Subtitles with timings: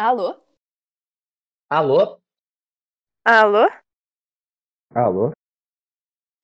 [0.00, 0.36] Alô?
[1.68, 2.20] Alô?
[3.24, 3.68] Alô?
[4.94, 5.32] Alô?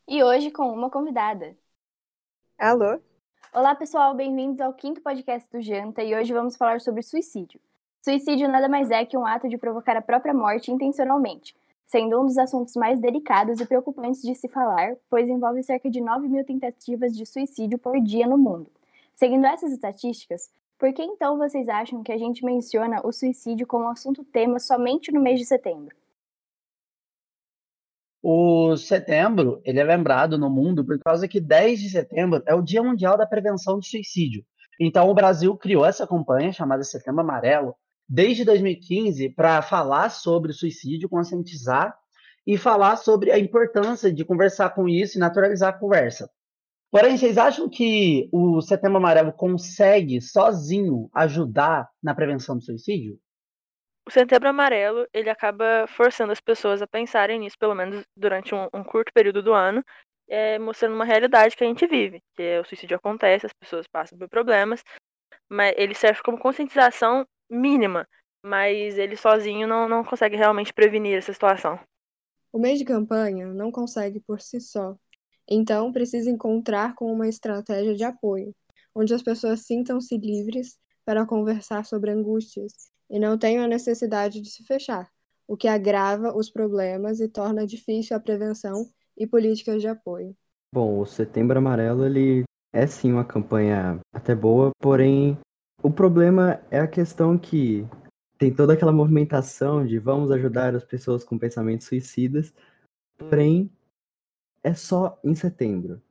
[0.08, 1.56] E hoje com uma convidada.
[2.58, 3.00] Alô?
[3.52, 7.60] Olá, pessoal, bem-vindos ao quinto podcast do Janta e hoje vamos falar sobre suicídio.
[8.02, 12.26] Suicídio nada mais é que um ato de provocar a própria morte intencionalmente, sendo um
[12.26, 16.44] dos assuntos mais delicados e preocupantes de se falar, pois envolve cerca de 9 mil
[16.44, 18.68] tentativas de suicídio por dia no mundo.
[19.14, 23.88] Seguindo essas estatísticas, por que então vocês acham que a gente menciona o suicídio como
[23.88, 25.94] assunto tema somente no mês de setembro?
[28.22, 32.62] O setembro, ele é lembrado no mundo por causa que 10 de setembro é o
[32.62, 34.44] Dia Mundial da Prevenção de Suicídio.
[34.80, 37.74] Então o Brasil criou essa campanha chamada Setembro Amarelo
[38.08, 41.94] desde 2015 para falar sobre suicídio, conscientizar
[42.46, 46.30] e falar sobre a importância de conversar com isso e naturalizar a conversa.
[46.94, 53.18] Porém, vocês acham que o Setembro Amarelo consegue sozinho ajudar na prevenção do suicídio?
[54.06, 58.68] O Setembro Amarelo, ele acaba forçando as pessoas a pensarem nisso, pelo menos durante um,
[58.72, 59.84] um curto período do ano,
[60.28, 63.88] é, mostrando uma realidade que a gente vive, que é, o suicídio acontece, as pessoas
[63.88, 64.84] passam por problemas,
[65.50, 68.06] mas ele serve como conscientização mínima,
[68.40, 71.76] mas ele sozinho não, não consegue realmente prevenir essa situação.
[72.52, 74.96] O mês de campanha não consegue por si só
[75.48, 78.54] então, precisa encontrar com uma estratégia de apoio,
[78.94, 82.72] onde as pessoas sintam-se livres para conversar sobre angústias
[83.10, 85.08] e não tenham a necessidade de se fechar,
[85.46, 88.86] o que agrava os problemas e torna difícil a prevenção
[89.16, 90.34] e políticas de apoio.
[90.72, 95.38] Bom, o Setembro Amarelo ele é sim uma campanha até boa, porém
[95.82, 97.86] o problema é a questão que
[98.38, 102.52] tem toda aquela movimentação de vamos ajudar as pessoas com pensamentos suicidas,
[103.16, 103.70] porém
[104.64, 106.02] é só em setembro.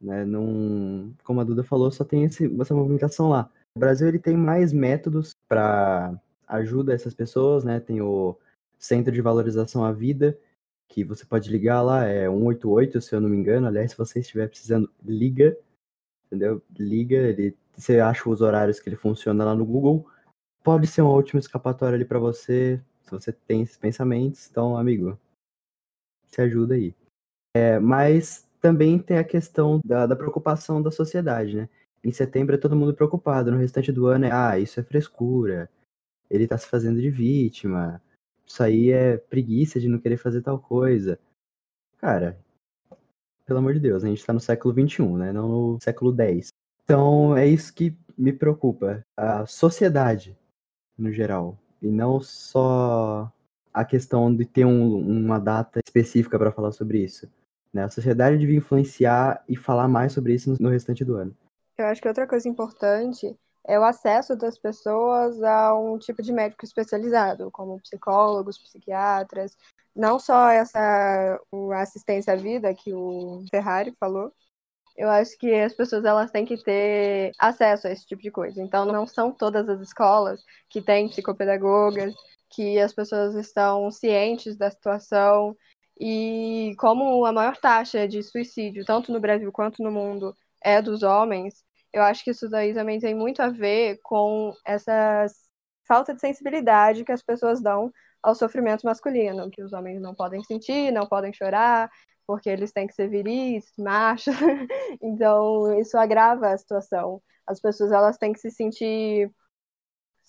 [0.00, 0.24] Né?
[0.24, 3.50] Não, como a Duda falou, só tem esse, essa movimentação lá.
[3.74, 6.14] O Brasil ele tem mais métodos para
[6.46, 7.80] ajuda essas pessoas, né?
[7.80, 8.36] Tem o
[8.78, 10.38] Centro de Valorização à Vida,
[10.88, 13.66] que você pode ligar lá, é 188, se eu não me engano.
[13.66, 15.56] Aliás, se você estiver precisando, liga,
[16.26, 16.60] entendeu?
[16.78, 20.06] Liga, ele, você acha os horários que ele funciona lá no Google.
[20.62, 24.48] Pode ser uma última escapatória ali para você, se você tem esses pensamentos.
[24.50, 25.18] Então, amigo,
[26.26, 26.94] se ajuda aí.
[27.54, 31.68] É, mas também tem a questão da, da, preocupação da sociedade, né?
[32.02, 35.70] Em setembro é todo mundo preocupado, no restante do ano é, ah, isso é frescura,
[36.30, 38.02] ele tá se fazendo de vítima,
[38.46, 41.18] isso aí é preguiça de não querer fazer tal coisa.
[41.98, 42.38] Cara,
[43.44, 45.32] pelo amor de Deus, a gente tá no século XXI, né?
[45.32, 46.48] Não no século X.
[46.84, 50.36] Então é isso que me preocupa, a sociedade
[50.98, 53.32] no geral, e não só
[53.72, 57.28] a questão de ter um, uma data específica para falar sobre isso.
[57.72, 57.84] Né?
[57.84, 61.36] A sociedade devia influenciar e falar mais sobre isso no restante do ano.
[61.78, 63.34] Eu acho que outra coisa importante
[63.66, 69.56] é o acesso das pessoas a um tipo de médico especializado, como psicólogos, psiquiatras,
[69.94, 71.40] não só essa
[71.76, 74.32] assistência à vida que o Ferrari falou.
[74.96, 78.60] Eu acho que as pessoas elas têm que ter acesso a esse tipo de coisa.
[78.60, 82.14] Então não são todas as escolas que têm psicopedagogas,
[82.50, 85.56] que as pessoas estão cientes da situação
[86.00, 91.02] e como a maior taxa de suicídio, tanto no Brasil quanto no mundo, é dos
[91.02, 95.26] homens, eu acho que isso daí também tem muito a ver com essa
[95.86, 97.92] falta de sensibilidade que as pessoas dão
[98.22, 101.90] ao sofrimento masculino, que os homens não podem sentir, não podem chorar,
[102.26, 104.34] porque eles têm que ser viris, machos.
[105.02, 107.20] então, isso agrava a situação.
[107.46, 109.30] As pessoas elas têm que se sentir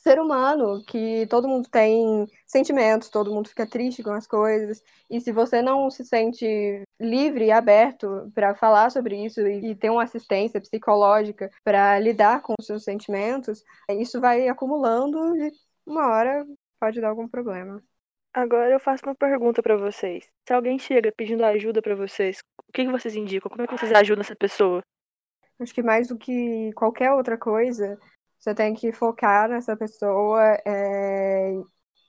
[0.04, 4.84] ser humano, que todo mundo tem sentimentos, todo mundo fica triste com as coisas.
[5.10, 9.90] E se você não se sente livre e aberto para falar sobre isso e ter
[9.90, 15.52] uma assistência psicológica para lidar com os seus sentimentos, isso vai acumulando e
[15.86, 16.46] uma hora
[16.80, 17.82] pode dar algum problema.
[18.34, 20.28] Agora eu faço uma pergunta para vocês.
[20.46, 23.50] Se alguém chega pedindo ajuda para vocês, o que vocês indicam?
[23.50, 24.82] Como é que vocês ajudam essa pessoa?
[25.60, 27.98] Acho que mais do que qualquer outra coisa,
[28.44, 31.54] você tem que focar nessa pessoa, é,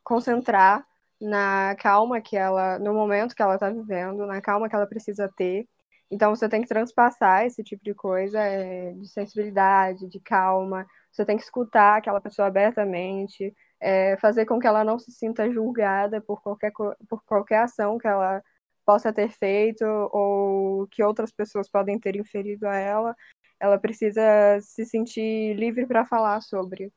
[0.03, 0.85] concentrar
[1.21, 5.33] na calma que ela, no momento que ela está vivendo, na calma que ela precisa
[5.37, 5.69] ter.
[6.11, 10.85] Então você tem que transpassar esse tipo de coisa, é, de sensibilidade, de calma.
[11.13, 15.49] Você tem que escutar aquela pessoa abertamente, é, fazer com que ela não se sinta
[15.53, 16.73] julgada por qualquer,
[17.09, 18.43] por qualquer ação que ela
[18.85, 23.15] possa ter feito ou que outras pessoas podem ter inferido a ela
[23.61, 24.23] ela precisa
[24.61, 26.93] se sentir livre para falar sobre.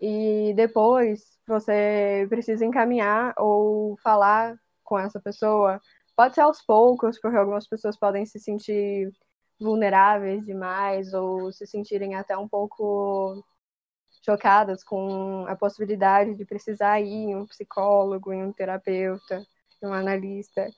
[0.00, 5.80] E depois você precisa encaminhar ou falar com essa pessoa.
[6.16, 9.10] Pode ser aos poucos, porque algumas pessoas podem se sentir
[9.60, 13.42] vulneráveis demais ou se sentirem até um pouco
[14.24, 19.42] chocadas com a possibilidade de precisar ir em um psicólogo, em um terapeuta,
[19.82, 20.68] em um analista,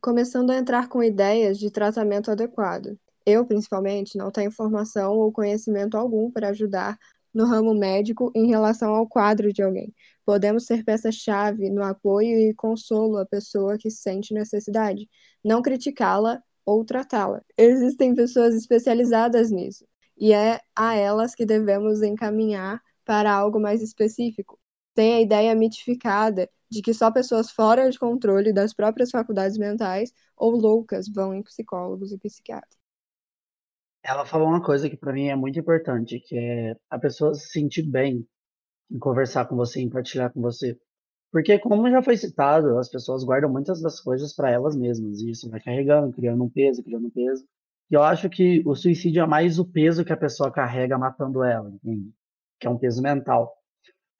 [0.00, 2.98] começando a entrar com ideias de tratamento adequado.
[3.30, 6.98] Eu, principalmente, não tenho formação ou conhecimento algum para ajudar
[7.34, 9.94] no ramo médico em relação ao quadro de alguém.
[10.24, 15.06] Podemos ser peça-chave no apoio e consolo à pessoa que sente necessidade,
[15.44, 17.42] não criticá-la ou tratá-la.
[17.54, 19.84] Existem pessoas especializadas nisso,
[20.16, 24.58] e é a elas que devemos encaminhar para algo mais específico.
[24.94, 30.14] Tem a ideia mitificada de que só pessoas fora de controle das próprias faculdades mentais
[30.34, 32.77] ou loucas vão em psicólogos e psiquiatras.
[34.02, 37.48] Ela falou uma coisa que para mim é muito importante, que é a pessoa se
[37.48, 38.26] sentir bem
[38.90, 40.78] em conversar com você, em partilhar com você.
[41.30, 45.30] Porque, como já foi citado, as pessoas guardam muitas das coisas para elas mesmas, e
[45.30, 47.44] isso vai carregando, criando um peso, criando um peso.
[47.90, 51.42] E eu acho que o suicídio é mais o peso que a pessoa carrega matando
[51.42, 52.10] ela, entende?
[52.58, 53.54] Que é um peso mental.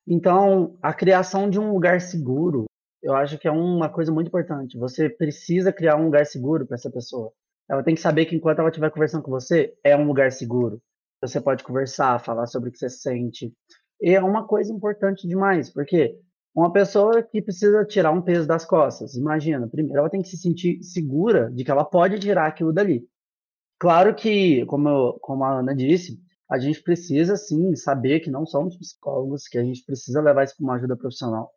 [0.06, 2.64] Então, a criação de um lugar seguro,
[3.02, 4.78] eu acho que é uma coisa muito importante.
[4.78, 7.32] Você precisa criar um lugar seguro para essa pessoa.
[7.69, 10.81] Ela tem que saber que enquanto ela estiver conversando com você, é um lugar seguro.
[11.20, 13.53] Você pode conversar, falar sobre o que você sente.
[14.00, 16.17] E é uma coisa importante demais, porque
[16.55, 20.37] uma pessoa que precisa tirar um peso das costas, imagina, primeiro ela tem que se
[20.37, 23.06] sentir segura de que ela pode tirar aquilo dali.
[23.79, 26.20] Claro que, como, eu, como a Ana disse,
[26.50, 30.56] a gente precisa sim saber que não somos psicólogos, que a gente precisa levar isso
[30.56, 31.53] para uma ajuda profissional.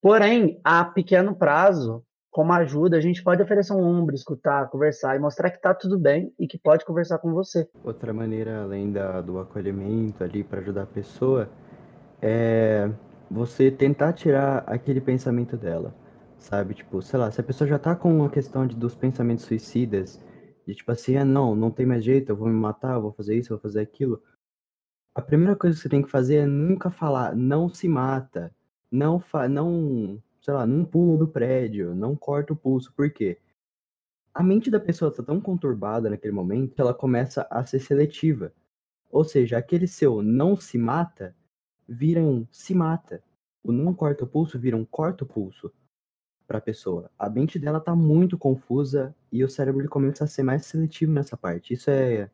[0.00, 5.18] Porém, a pequeno prazo, como ajuda, a gente pode oferecer um ombro, escutar, conversar e
[5.18, 7.68] mostrar que está tudo bem e que pode conversar com você.
[7.84, 11.50] Outra maneira, além da, do acolhimento ali para ajudar a pessoa,
[12.22, 12.90] é
[13.30, 15.94] você tentar tirar aquele pensamento dela,
[16.38, 16.72] sabe?
[16.72, 20.18] Tipo, sei lá, se a pessoa já tá com uma questão de, dos pensamentos suicidas,
[20.66, 23.12] de tipo assim, ah, não, não tem mais jeito, eu vou me matar, eu vou
[23.12, 24.22] fazer isso, eu vou fazer aquilo.
[25.14, 28.50] A primeira coisa que você tem que fazer é nunca falar, não se mata,
[28.90, 33.38] não, fa não, sei lá, não pula do prédio, não corta o pulso, por quê?
[34.34, 38.52] A mente da pessoa tá tão conturbada naquele momento que ela começa a ser seletiva.
[39.10, 41.34] Ou seja, aquele seu não se mata
[41.88, 43.22] vira um se mata.
[43.62, 45.72] O não corta o pulso vira um corta o pulso
[46.46, 47.10] para a pessoa.
[47.18, 51.36] A mente dela tá muito confusa e o cérebro começa a ser mais seletivo nessa
[51.36, 51.74] parte.
[51.74, 52.30] Isso é,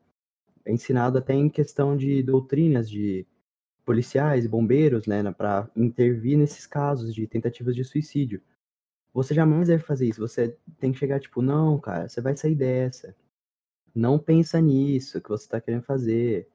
[0.65, 3.27] é ensinado até em questão de doutrinas de
[3.89, 8.43] policiais e bombeiros, né, para intervir nesses casos de tentativas de suicídio.
[9.15, 10.21] Você jamais deve fazer isso.
[10.21, 13.17] Você tem que chegar tipo, não, cara, você vai sair dessa.
[13.95, 16.51] Não pensa nisso que você está querendo fazer.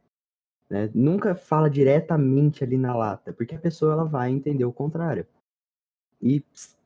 [0.69, 0.91] Né?
[0.93, 5.25] Nunca fala diretamente ali na lata, porque a pessoa ela vai entender o contrário.
[6.21, 6.45] E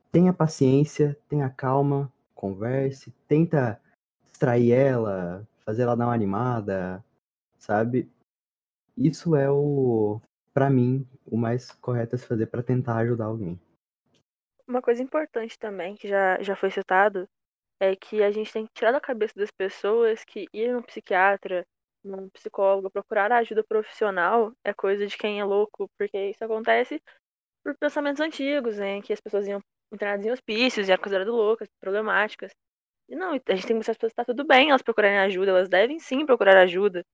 [0.10, 3.82] tenha paciência, tenha calma, converse, tenta
[4.30, 7.04] distrair ela, fazer ela dar uma animada,
[7.60, 8.10] sabe?
[8.96, 10.22] Isso é o,
[10.58, 13.62] para mim, o mais correto a se fazer para tentar ajudar alguém.
[14.68, 17.30] Uma coisa importante também, que já, já foi citado,
[17.80, 21.64] é que a gente tem que tirar da cabeça das pessoas que ir no psiquiatra
[22.04, 27.00] num psicólogo, procurar ajuda profissional é coisa de quem é louco, porque isso acontece
[27.64, 29.00] por pensamentos antigos, né?
[29.04, 29.62] Que as pessoas iam
[29.94, 32.52] internadas em hospícios e eram consideradas loucas, problemáticas.
[33.08, 35.20] E não, a gente tem que mostrar as pessoas que tá tudo bem elas procurarem
[35.20, 37.06] ajuda, elas devem sim procurar ajuda.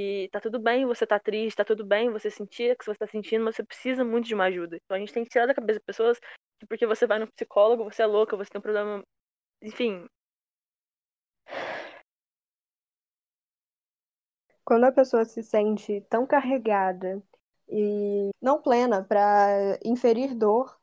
[0.00, 3.08] E tá tudo bem você tá triste, tá tudo bem você sentir que você tá
[3.08, 4.76] sentindo, mas você precisa muito de uma ajuda.
[4.76, 6.20] Então a gente tem que tirar da cabeça das pessoas
[6.60, 9.02] que porque você vai no psicólogo, você é louca, você tem um problema.
[9.60, 10.06] Enfim,
[14.64, 17.20] Quando a pessoa se sente tão carregada
[17.68, 20.78] e não plena para inferir dor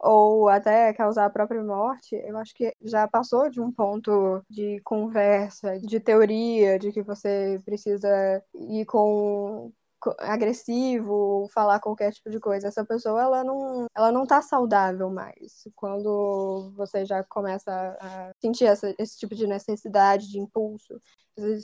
[0.00, 4.80] ou até causar a própria morte, eu acho que já passou de um ponto de
[4.82, 8.08] conversa, de teoria, de que você precisa
[8.54, 9.72] ir com
[10.18, 12.68] agressivo, falar qualquer tipo de coisa.
[12.68, 15.68] Essa pessoa, ela não, ela não tá saudável mais.
[15.74, 20.98] Quando você já começa a sentir essa, esse tipo de necessidade, de impulso.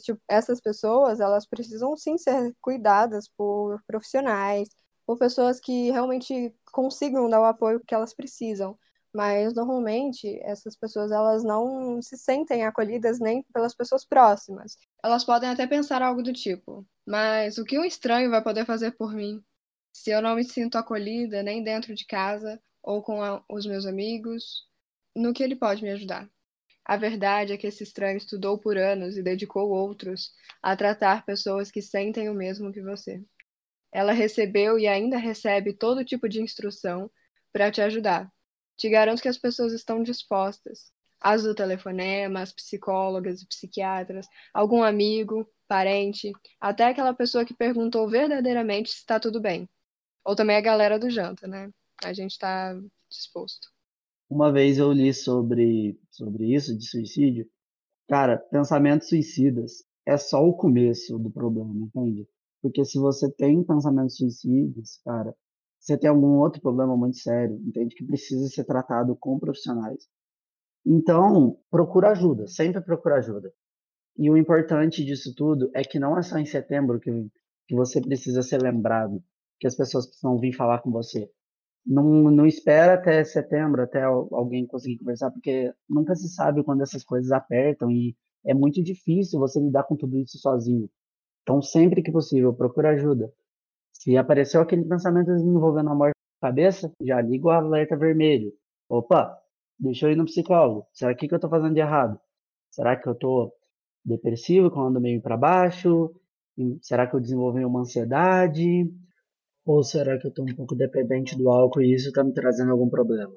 [0.05, 4.69] Tipo, essas pessoas, elas precisam sim ser cuidadas por profissionais,
[5.07, 8.77] por pessoas que realmente consigam dar o apoio que elas precisam
[9.17, 14.77] mas normalmente essas pessoas elas não se sentem acolhidas nem pelas pessoas próximas.
[15.03, 18.93] Elas podem até pensar algo do tipo: mas o que um estranho vai poder fazer
[18.93, 19.43] por mim
[19.91, 23.87] se eu não me sinto acolhida nem dentro de casa ou com a, os meus
[23.87, 24.67] amigos?
[25.17, 26.29] No que ele pode me ajudar?
[26.85, 30.31] A verdade é que esse estranho estudou por anos e dedicou outros
[30.63, 33.25] a tratar pessoas que sentem o mesmo que você.
[33.97, 37.11] Ela recebeu e ainda recebe todo tipo de instrução
[37.51, 38.31] para te ajudar,
[38.77, 40.93] te garanto que as pessoas estão dispostas.
[41.19, 48.07] As do telefonema, as psicólogas e psiquiatras, algum amigo, parente, até aquela pessoa que perguntou
[48.07, 49.67] verdadeiramente se está tudo bem.
[50.23, 51.71] Ou também a galera do janta, né?
[52.05, 53.69] A gente está disposto.
[54.29, 57.49] Uma vez eu li sobre, sobre isso, de suicídio.
[58.07, 62.29] Cara, pensamentos suicidas é só o começo do problema, entende?
[62.67, 65.33] Porque se você tem pensamentos suicidas, cara,
[65.79, 67.95] você tem algum outro problema muito sério, entende?
[67.95, 70.09] Que precisa ser tratado com profissionais.
[70.85, 73.53] Então, procura ajuda, sempre procura ajuda.
[74.19, 77.29] E o importante disso tudo é que não é só em setembro que,
[77.69, 79.23] que você precisa ser lembrado,
[79.61, 81.31] que as pessoas precisam vir falar com você.
[81.87, 87.05] Não, não espera até setembro, até alguém conseguir conversar, porque nunca se sabe quando essas
[87.05, 90.91] coisas apertam e é muito difícil você lidar com tudo isso sozinho.
[91.47, 93.33] Então, sempre que possível, procura ajuda.
[93.93, 98.53] Se apareceu aquele pensamento envolvendo a morte da cabeça, já liga o alerta vermelho.
[98.89, 99.39] Opa,
[99.79, 100.89] deixa eu ir no psicólogo.
[100.93, 102.19] Será que, que eu estou fazendo de errado?
[102.69, 103.53] Será que eu estou
[104.05, 106.13] depressivo, que eu ando meio para baixo?
[106.83, 108.93] Será que eu desenvolvi uma ansiedade?
[109.65, 112.73] Ou será que eu estou um pouco dependente do álcool e isso está me trazendo
[112.73, 113.33] algum problema?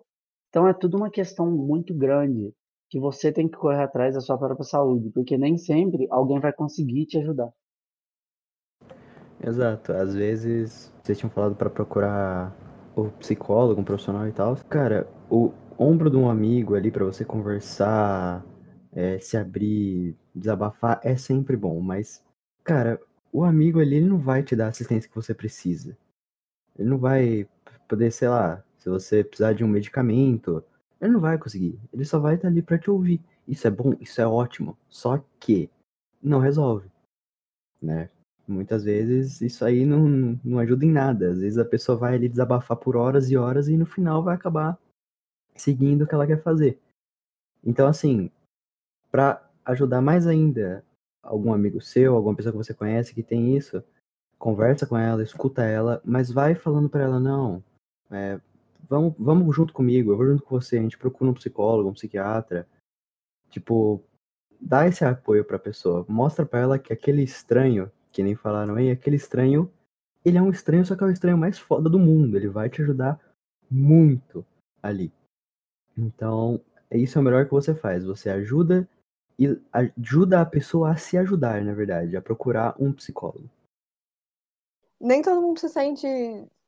[0.49, 2.55] Então é tudo uma questão muito grande
[2.89, 6.51] que você tem que correr atrás da sua própria saúde, porque nem sempre alguém vai
[6.51, 7.53] conseguir te ajudar.
[9.41, 9.93] Exato.
[9.93, 12.55] Às vezes vocês tinham falado para procurar
[12.96, 14.55] o psicólogo, um profissional e tal.
[14.69, 18.46] Cara, o ombro de um amigo ali para você conversar,
[18.91, 22.24] é, se abrir, desabafar é sempre bom, mas,
[22.63, 23.00] cara,
[23.31, 25.98] o amigo ali ele não vai te dar a assistência que você precisa.
[26.77, 27.48] Ele não vai
[27.88, 30.63] poder, sei lá, se você precisar de um medicamento,
[31.01, 31.79] ele não vai conseguir.
[31.93, 33.22] Ele só vai estar ali para te ouvir.
[33.48, 34.77] Isso é bom, isso é ótimo.
[34.89, 35.69] Só que
[36.22, 36.89] não resolve,
[37.81, 38.10] né?
[38.50, 41.32] Muitas vezes isso aí não, não ajuda em nada.
[41.32, 44.36] Às vezes a pessoa vai ali desabafar por horas e horas e no final vai
[44.36, 44.77] acabar
[45.56, 46.79] seguindo o que ela quer fazer.
[47.63, 48.32] Então, assim,
[49.12, 50.84] para ajudar mais ainda
[51.22, 53.84] algum amigo seu, alguma pessoa que você conhece que tem isso,
[54.38, 57.63] conversa com ela, escuta ela, mas vai falando para ela, não,
[58.10, 58.39] é,
[58.88, 61.94] vamos, vamos junto comigo, eu vou junto com você, a gente procura um psicólogo, um
[61.94, 62.65] psiquiatra,
[63.50, 64.01] tipo,
[64.60, 68.91] dá esse apoio pra pessoa, mostra para ela que aquele estranho, que nem falaram aí,
[68.91, 69.71] aquele estranho,
[70.25, 72.69] ele é um estranho, só que é o estranho mais foda do mundo, ele vai
[72.69, 73.17] te ajudar
[73.71, 74.45] muito
[74.83, 75.09] ali.
[75.97, 76.59] Então,
[76.91, 78.85] isso é o melhor que você faz, você ajuda
[79.39, 83.49] e ajuda a pessoa a se ajudar, na verdade, a procurar um psicólogo.
[84.99, 86.05] Nem todo mundo se sente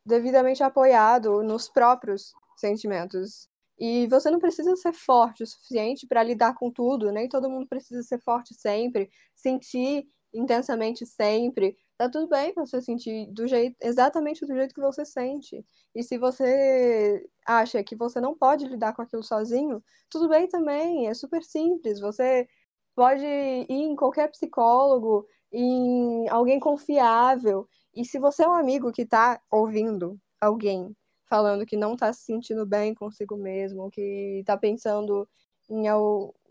[0.06, 3.50] devidamente apoiado nos próprios sentimentos.
[3.78, 7.68] E você não precisa ser forte o suficiente para lidar com tudo, nem todo mundo
[7.68, 11.76] precisa ser forte sempre, sentir intensamente sempre.
[11.98, 15.64] Tá tudo bem você sentir do jeito, exatamente do jeito que você sente.
[15.96, 21.08] E se você acha que você não pode lidar com aquilo sozinho, tudo bem também,
[21.08, 22.00] é super simples.
[22.00, 22.48] Você
[22.96, 27.68] pode ir em qualquer psicólogo, em alguém confiável.
[27.96, 30.96] E se você é um amigo que está ouvindo alguém
[31.32, 35.26] falando que não está se sentindo bem consigo mesmo, que está pensando
[35.70, 35.86] em,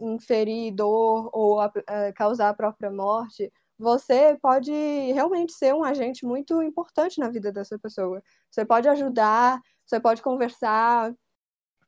[0.00, 5.82] em ferir dor ou a, a causar a própria morte, você pode realmente ser um
[5.82, 8.22] agente muito importante na vida dessa pessoa.
[8.50, 11.14] Você pode ajudar, você pode conversar,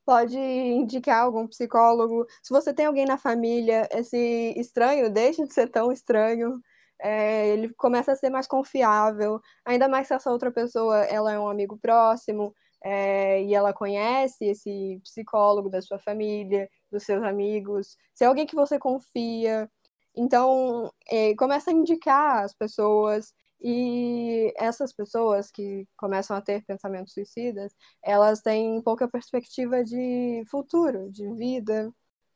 [0.06, 2.26] pode indicar algum psicólogo.
[2.42, 6.60] Se você tem alguém na família, esse estranho deixa de ser tão estranho.
[7.00, 11.38] É, ele começa a ser mais confiável, ainda mais se essa outra pessoa ela é
[11.38, 17.96] um amigo próximo é, e ela conhece esse psicólogo da sua família, dos seus amigos,
[18.14, 19.68] se é alguém que você confia,
[20.16, 27.14] então é, começa a indicar as pessoas e essas pessoas que começam a ter pensamentos
[27.14, 31.92] suicidas, elas têm pouca perspectiva de futuro, de vida,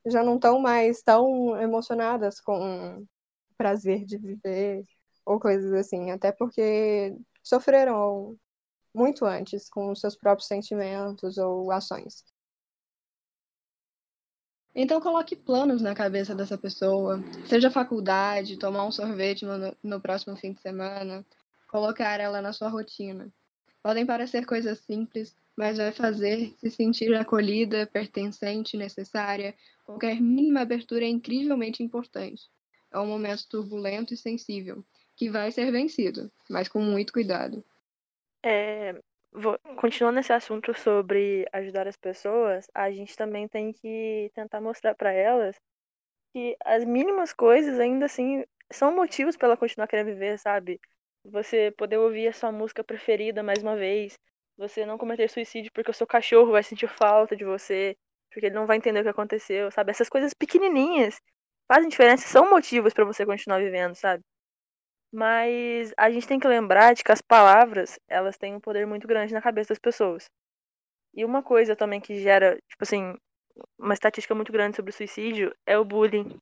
[0.06, 4.85] já não estão mais tão emocionadas com o prazer de viver
[5.25, 8.37] ou coisas assim, até porque sofreram
[8.95, 12.25] muito antes com seus próprios sentimentos ou ações.
[14.78, 17.18] Então coloque planos na cabeça dessa pessoa,
[17.49, 21.25] seja faculdade, tomar um sorvete no, no próximo fim de semana,
[21.66, 23.33] colocar ela na sua rotina.
[23.83, 29.54] Podem parecer coisas simples, mas vai fazer se sentir acolhida, pertencente, necessária.
[29.83, 32.42] Qualquer mínima abertura é incrivelmente importante.
[32.92, 34.85] É um momento turbulento e sensível,
[35.16, 37.64] que vai ser vencido, mas com muito cuidado.
[38.45, 39.00] É,
[39.76, 45.12] continuando esse assunto sobre ajudar as pessoas, a gente também tem que tentar mostrar para
[45.12, 45.57] elas
[46.33, 50.81] que as mínimas coisas ainda assim são motivos para ela continuar querendo viver, sabe?
[51.25, 54.19] Você poder ouvir a sua música preferida mais uma vez,
[54.57, 57.97] você não cometer suicídio porque o seu cachorro vai sentir falta de você,
[58.31, 59.90] porque ele não vai entender o que aconteceu, sabe?
[59.90, 61.21] Essas coisas pequenininhas
[61.69, 64.23] fazem diferença, são motivos para você continuar vivendo, sabe?
[65.13, 69.07] Mas a gente tem que lembrar de que as palavras, elas têm um poder muito
[69.07, 70.29] grande na cabeça das pessoas.
[71.15, 73.15] E uma coisa também que gera, tipo assim,
[73.79, 76.39] uma estatística muito grande sobre o suicídio é o bullying.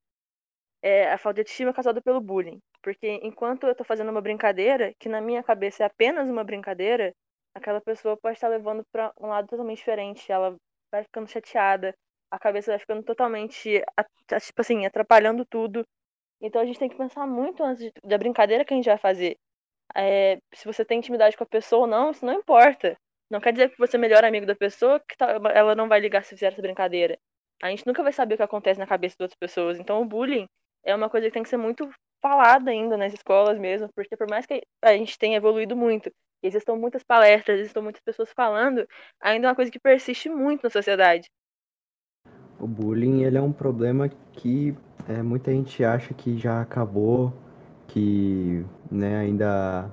[0.83, 2.61] É a falta de estima causada pelo bullying.
[2.83, 7.13] Porque enquanto eu tô fazendo uma brincadeira, que na minha cabeça é apenas uma brincadeira,
[7.55, 10.31] aquela pessoa pode estar levando para um lado totalmente diferente.
[10.31, 10.57] Ela
[10.93, 11.95] vai ficando chateada,
[12.31, 13.83] a cabeça vai ficando totalmente,
[14.41, 15.85] tipo assim, atrapalhando tudo.
[16.41, 19.37] Então a gente tem que pensar muito antes da brincadeira que a gente vai fazer.
[19.95, 22.97] É, se você tem intimidade com a pessoa ou não, isso não importa.
[23.31, 26.01] Não quer dizer que você é melhor amigo da pessoa que tá, ela não vai
[26.01, 27.19] ligar se fizer essa brincadeira.
[27.63, 29.79] A gente nunca vai saber o que acontece na cabeça de outras pessoas.
[29.79, 30.47] Então o bullying
[30.85, 31.89] é uma coisa que tem que ser muito
[32.21, 36.11] falada ainda nas escolas mesmo, porque por mais que a gente tenha evoluído muito,
[36.43, 38.87] existam muitas palestras, existam muitas pessoas falando,
[39.21, 41.29] ainda é uma coisa que persiste muito na sociedade.
[42.59, 44.75] O bullying ele é um problema que
[45.09, 47.33] é, muita gente acha que já acabou,
[47.89, 49.91] que né, ainda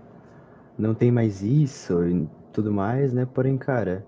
[0.78, 3.26] não tem mais isso e tudo mais, né?
[3.26, 4.06] Porém, cara,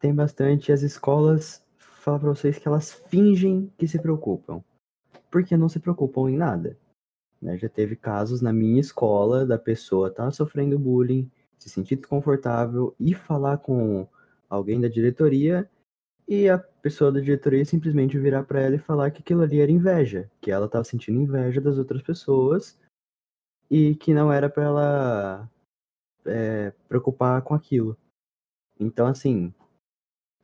[0.00, 0.72] tem bastante.
[0.72, 4.62] As escolas falam pra vocês que elas fingem que se preocupam,
[5.30, 6.76] porque não se preocupam em nada.
[7.40, 7.56] Né?
[7.56, 12.94] Já teve casos na minha escola da pessoa estar tá sofrendo bullying, se sentir desconfortável
[12.98, 14.06] e falar com
[14.48, 15.68] alguém da diretoria
[16.28, 19.70] e a pessoa da diretoria simplesmente virar para ela e falar que aquilo ali era
[19.70, 22.78] inveja, que ela estava sentindo inveja das outras pessoas
[23.70, 25.50] e que não era para ela
[26.24, 27.96] é, preocupar com aquilo.
[28.78, 29.54] Então, assim,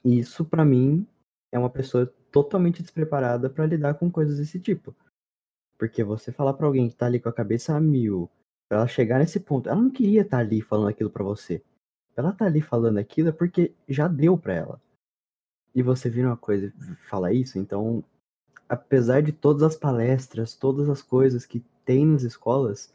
[0.05, 1.07] isso para mim
[1.51, 4.95] é uma pessoa totalmente despreparada para lidar com coisas desse tipo.
[5.77, 8.31] Porque você falar para alguém que tá ali com a cabeça a mil,
[8.69, 11.61] pra ela chegar nesse ponto, ela não queria estar tá ali falando aquilo para você.
[12.17, 14.81] Ela tá ali falando aquilo é porque já deu para ela
[15.75, 16.73] e você vira uma coisa
[17.09, 18.05] fala isso, então,
[18.69, 22.93] apesar de todas as palestras, todas as coisas que tem nas escolas,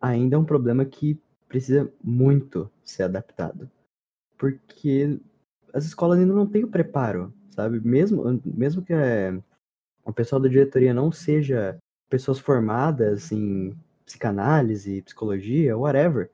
[0.00, 3.70] ainda é um problema que precisa muito ser adaptado.
[4.36, 5.18] Porque
[5.72, 7.80] as escolas ainda não têm o preparo, sabe?
[7.80, 9.32] Mesmo, mesmo que é,
[10.04, 16.30] o pessoal da diretoria não seja pessoas formadas em psicanálise, psicologia, whatever.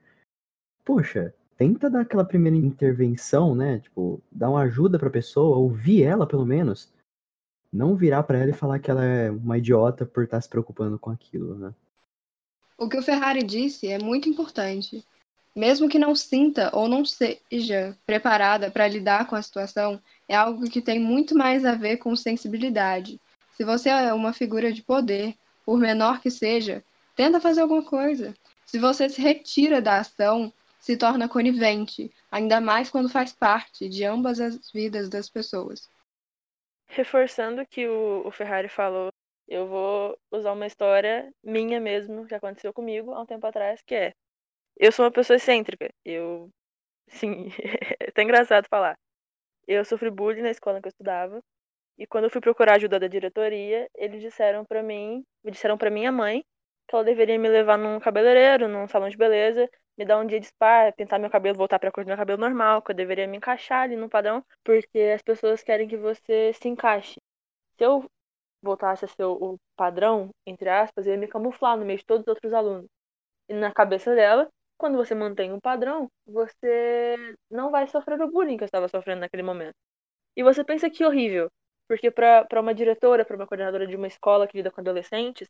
[0.84, 3.78] Poxa, tenta dar aquela primeira intervenção, né?
[3.80, 6.92] Tipo, dar uma ajuda pra pessoa, ouvir ela pelo menos.
[7.72, 10.48] Não virar para ela e falar que ela é uma idiota por estar tá se
[10.48, 11.74] preocupando com aquilo, né?
[12.76, 15.04] O que o Ferrari disse é muito importante.
[15.54, 20.68] Mesmo que não sinta ou não seja preparada para lidar com a situação, é algo
[20.68, 23.20] que tem muito mais a ver com sensibilidade.
[23.56, 26.82] Se você é uma figura de poder, por menor que seja,
[27.14, 28.34] tenta fazer alguma coisa.
[28.66, 30.52] Se você se retira da ação,
[30.84, 35.88] se torna conivente, ainda mais quando faz parte de ambas as vidas das pessoas.
[36.88, 39.08] Reforçando o que o, Ferrari falou,
[39.48, 43.94] eu vou usar uma história minha mesmo, que aconteceu comigo há um tempo atrás, que
[43.94, 44.12] é
[44.78, 45.88] eu sou uma pessoa excêntrica.
[46.04, 46.50] Eu
[47.08, 47.48] sim,
[47.98, 48.98] é até engraçado falar.
[49.66, 51.42] Eu sofri bullying na escola que eu estudava.
[51.96, 56.12] E quando eu fui procurar ajuda da diretoria, eles disseram para mim, disseram para minha
[56.12, 56.44] mãe
[56.86, 59.66] que ela deveria me levar num cabeleireiro, num salão de beleza,
[59.96, 62.40] me dar um dia de spa, pintar meu cabelo, voltar pra cor do meu cabelo
[62.40, 66.52] normal, que eu deveria me encaixar ali no padrão, porque as pessoas querem que você
[66.54, 67.20] se encaixe.
[67.78, 68.04] Se eu
[68.62, 72.22] voltasse a ser o padrão, entre aspas, eu ia me camuflar no meio de todos
[72.22, 72.86] os outros alunos.
[73.48, 77.16] E na cabeça dela, quando você mantém um padrão, você
[77.50, 79.74] não vai sofrer o bullying que eu estava sofrendo naquele momento.
[80.36, 81.50] E você pensa que horrível,
[81.88, 85.48] porque para uma diretora, para uma coordenadora de uma escola que lida com adolescentes,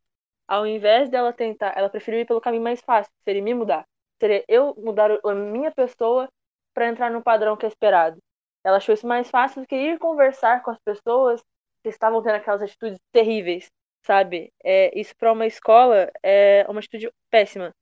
[0.49, 3.85] ao invés dela tentar, ela preferiu ir pelo caminho mais fácil, seria me mudar
[4.20, 6.29] seria eu mudar a minha pessoa
[6.72, 8.18] para entrar no padrão que é esperado.
[8.64, 11.42] Ela achou isso mais fácil do que ir conversar com as pessoas
[11.83, 13.70] que estavam tendo aquelas atitudes terríveis,
[14.03, 14.53] sabe?
[14.62, 17.72] É, isso para uma escola é uma atitude péssima.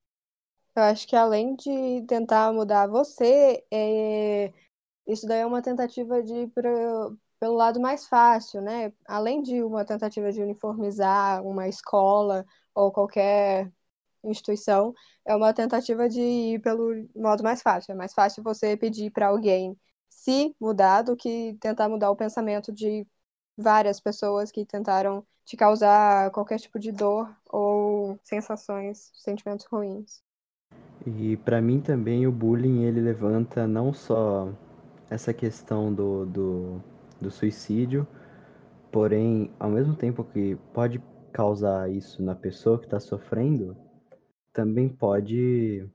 [0.74, 4.52] Eu acho que além de tentar mudar você, é...
[5.06, 6.70] isso daí é uma tentativa de ir pra,
[7.38, 8.92] pelo lado mais fácil, né?
[9.06, 13.70] Além de uma tentativa de uniformizar uma escola ou qualquer
[14.24, 17.92] instituição, é uma tentativa de ir pelo modo mais fácil.
[17.92, 19.76] É mais fácil você pedir para alguém
[20.08, 23.06] se mudar do que tentar mudar o pensamento de
[23.56, 30.22] várias pessoas que tentaram te causar qualquer tipo de dor ou sensações, sentimentos ruins.
[31.04, 34.52] E para mim também o bullying ele levanta não só
[35.10, 36.80] essa questão do, do,
[37.20, 38.06] do suicídio,
[38.90, 43.76] porém, ao mesmo tempo que pode causar isso na pessoa que está sofrendo,
[44.52, 45.88] também pode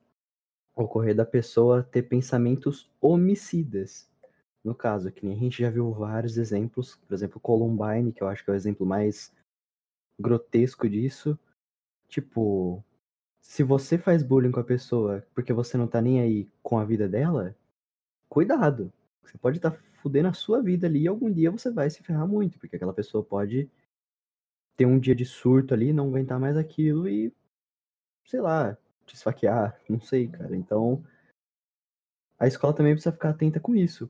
[0.75, 4.09] ocorrer da pessoa ter pensamentos homicidas.
[4.63, 8.43] No caso, que a gente já viu vários exemplos, por exemplo, Columbine, que eu acho
[8.43, 9.33] que é o exemplo mais
[10.19, 11.39] grotesco disso.
[12.07, 12.83] Tipo,
[13.41, 16.85] se você faz bullying com a pessoa porque você não tá nem aí com a
[16.85, 17.55] vida dela,
[18.29, 18.91] cuidado.
[19.23, 22.03] Você pode estar tá fudendo a sua vida ali e algum dia você vai se
[22.03, 23.69] ferrar muito, porque aquela pessoa pode
[24.75, 27.33] ter um dia de surto ali, não aguentar mais aquilo e,
[28.27, 30.55] sei lá, te esfaquear, não sei, cara.
[30.55, 31.03] Então,
[32.37, 34.09] a escola também precisa ficar atenta com isso,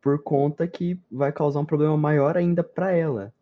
[0.00, 3.32] por conta que vai causar um problema maior ainda para ela,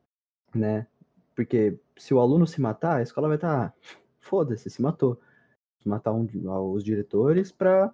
[0.54, 0.86] né?
[1.34, 5.20] Porque se o aluno se matar, a escola vai estar, tá, ah, foda-se, se matou.
[5.82, 6.28] Matar um,
[6.74, 7.90] os diretores para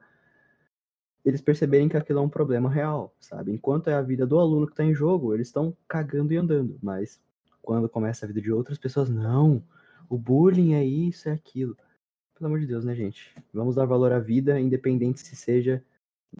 [1.24, 3.52] eles perceberem que aquilo é um problema real, sabe?
[3.52, 6.76] Enquanto é a vida do aluno que está em jogo, eles estão cagando e andando,
[6.82, 7.20] mas
[7.62, 9.62] quando começa a vida de outras pessoas, não,
[10.08, 11.76] o bullying é isso, é aquilo.
[12.36, 13.32] Pelo amor de Deus, né, gente?
[13.52, 15.82] Vamos dar valor à vida, independente se seja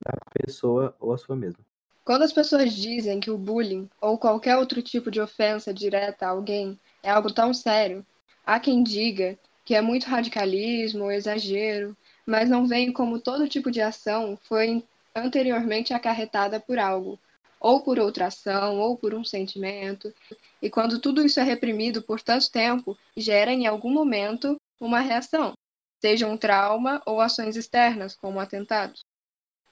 [0.04, 1.64] da pessoa ou a sua mesma.
[2.04, 6.30] Quando as pessoas dizem que o bullying ou qualquer outro tipo de ofensa direta a
[6.30, 8.04] alguém é algo tão sério,
[8.44, 13.70] há quem diga que é muito radicalismo ou exagero, mas não veem como todo tipo
[13.70, 17.18] de ação foi anteriormente acarretada por algo,
[17.58, 20.12] ou por outra ação, ou por um sentimento.
[20.60, 25.54] E quando tudo isso é reprimido por tanto tempo, gera em algum momento uma reação,
[26.00, 29.04] seja um trauma ou ações externas, como atentados.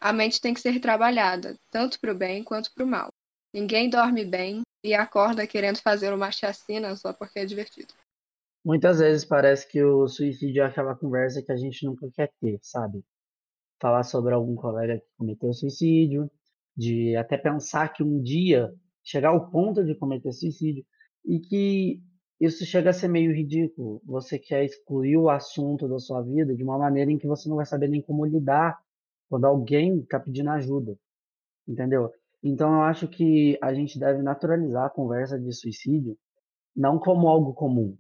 [0.01, 3.09] A mente tem que ser trabalhada, tanto para o bem quanto para o mal.
[3.53, 7.95] Ninguém dorme bem e acorda querendo fazer uma chacina só porque é divertido.
[8.65, 12.59] Muitas vezes parece que o suicídio é aquela conversa que a gente nunca quer ter,
[12.63, 13.05] sabe?
[13.81, 16.31] Falar sobre algum colega que cometeu suicídio,
[16.77, 20.85] de até pensar que um dia chegar ao ponto de cometer suicídio
[21.25, 22.03] e que
[22.41, 24.03] isso chega a ser meio ridículo.
[24.05, 27.57] Você quer excluir o assunto da sua vida de uma maneira em que você não
[27.57, 28.79] vai saber nem como lidar
[29.29, 30.99] quando alguém está pedindo ajuda,
[31.67, 32.13] entendeu?
[32.43, 36.19] Então eu acho que a gente deve naturalizar a conversa de suicídio
[36.77, 37.97] não como algo comum,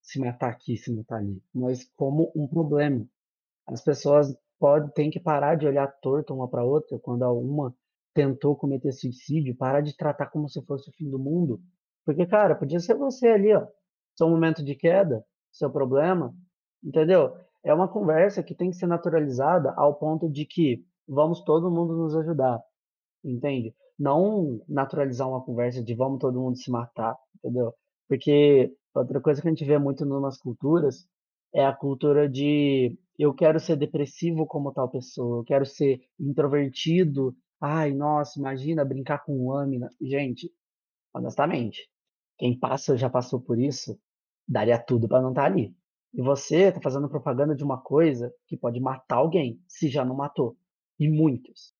[0.00, 3.06] se matar aqui, se matar ali, mas como um problema.
[3.66, 7.74] As pessoas podem têm que parar de olhar torto uma para outra quando uma
[8.14, 11.60] tentou cometer suicídio, parar de tratar como se fosse o fim do mundo,
[12.06, 13.66] porque cara, podia ser você ali, ó,
[14.16, 16.34] seu momento de queda, seu problema,
[16.82, 17.36] entendeu?
[17.62, 21.94] É uma conversa que tem que ser naturalizada ao ponto de que vamos todo mundo
[21.96, 22.62] nos ajudar,
[23.24, 23.74] entende?
[23.98, 27.74] Não naturalizar uma conversa de vamos todo mundo se matar, entendeu?
[28.08, 31.06] Porque Outra coisa que a gente vê muito nossas culturas
[31.54, 37.36] é a cultura de eu quero ser depressivo como tal pessoa, eu quero ser introvertido.
[37.60, 39.90] Ai, nossa, imagina brincar com lâmina.
[40.00, 40.50] Gente,
[41.14, 41.90] honestamente,
[42.38, 43.98] quem passa já passou por isso,
[44.46, 45.74] daria tudo para não estar tá ali.
[46.12, 50.14] E você está fazendo propaganda de uma coisa que pode matar alguém, se já não
[50.14, 50.56] matou.
[50.98, 51.74] E muitos.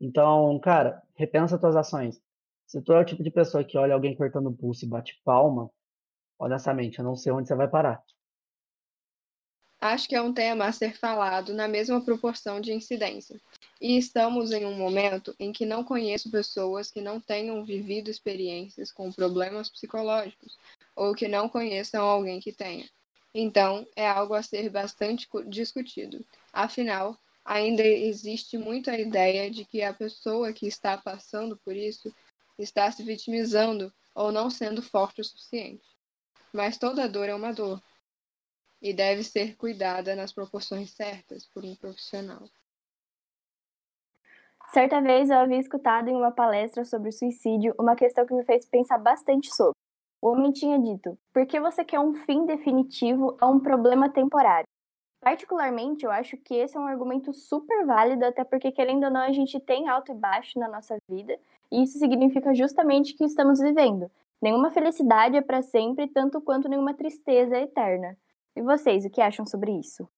[0.00, 2.20] Então, cara, repensa suas ações.
[2.66, 5.20] Se tu é o tipo de pessoa que olha alguém cortando o pulso e bate
[5.24, 5.70] palma,
[6.38, 8.02] honestamente, eu não sei onde você vai parar.
[9.80, 13.40] Acho que é um tema a ser falado na mesma proporção de incidência.
[13.80, 18.90] E estamos em um momento em que não conheço pessoas que não tenham vivido experiências
[18.90, 20.58] com problemas psicológicos
[20.96, 22.88] ou que não conheçam alguém que tenha.
[23.32, 26.24] Então, é algo a ser bastante discutido.
[26.52, 32.12] Afinal, ainda existe muito a ideia de que a pessoa que está passando por isso
[32.58, 35.86] está se vitimizando ou não sendo forte o suficiente.
[36.52, 37.80] Mas toda dor é uma dor
[38.80, 42.48] e deve ser cuidada nas proporções certas por um profissional.
[44.72, 48.66] Certa vez eu havia escutado em uma palestra sobre suicídio uma questão que me fez
[48.66, 49.74] pensar bastante sobre.
[50.20, 54.66] O homem tinha dito: por que você quer um fim definitivo a um problema temporário?
[55.20, 59.22] Particularmente, eu acho que esse é um argumento super válido, até porque, querendo ou não,
[59.22, 61.36] a gente tem alto e baixo na nossa vida,
[61.72, 64.10] e isso significa justamente que estamos vivendo.
[64.40, 68.16] Nenhuma felicidade é para sempre, tanto quanto nenhuma tristeza é eterna.
[68.58, 70.10] E vocês, o que acham sobre isso?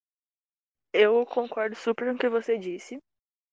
[0.91, 2.97] Eu concordo super com o que você disse.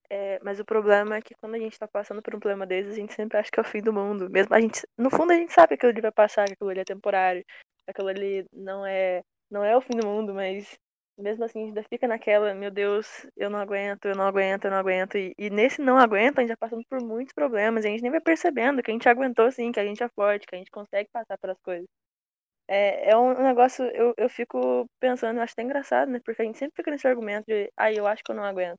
[0.08, 2.94] É, mas o problema é que quando a gente tá passando por um problema desses,
[2.94, 4.30] a gente sempre acha que é o fim do mundo.
[4.30, 6.70] Mesmo a gente, no fundo, a gente sabe que aquilo ali vai passar, que aquilo
[6.70, 10.78] ali é temporário, que aquilo ali não é, não é o fim do mundo, mas
[11.18, 14.64] mesmo assim a gente ainda fica naquela, meu Deus, eu não aguento, eu não aguento,
[14.64, 15.18] eu não aguento.
[15.18, 18.00] E, e nesse não aguento, a gente já passando por muitos problemas, e a gente
[18.00, 20.58] nem vai percebendo que a gente aguentou sim, que a gente é forte, que a
[20.58, 21.86] gente consegue passar pelas coisas.
[22.68, 26.20] É, é um negócio, eu, eu fico pensando, eu acho até engraçado, né?
[26.24, 28.44] Porque a gente sempre fica nesse argumento de, ai, ah, eu acho que eu não
[28.44, 28.78] aguento.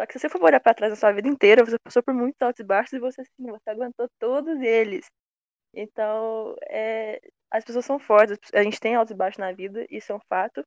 [0.00, 2.14] Só que se você for olhar pra trás da sua vida inteira, você passou por
[2.14, 5.06] muitos altos e baixos e você sim, você aguentou todos eles.
[5.74, 10.12] Então, é, as pessoas são fortes, a gente tem altos e baixos na vida, isso
[10.12, 10.64] é um fato.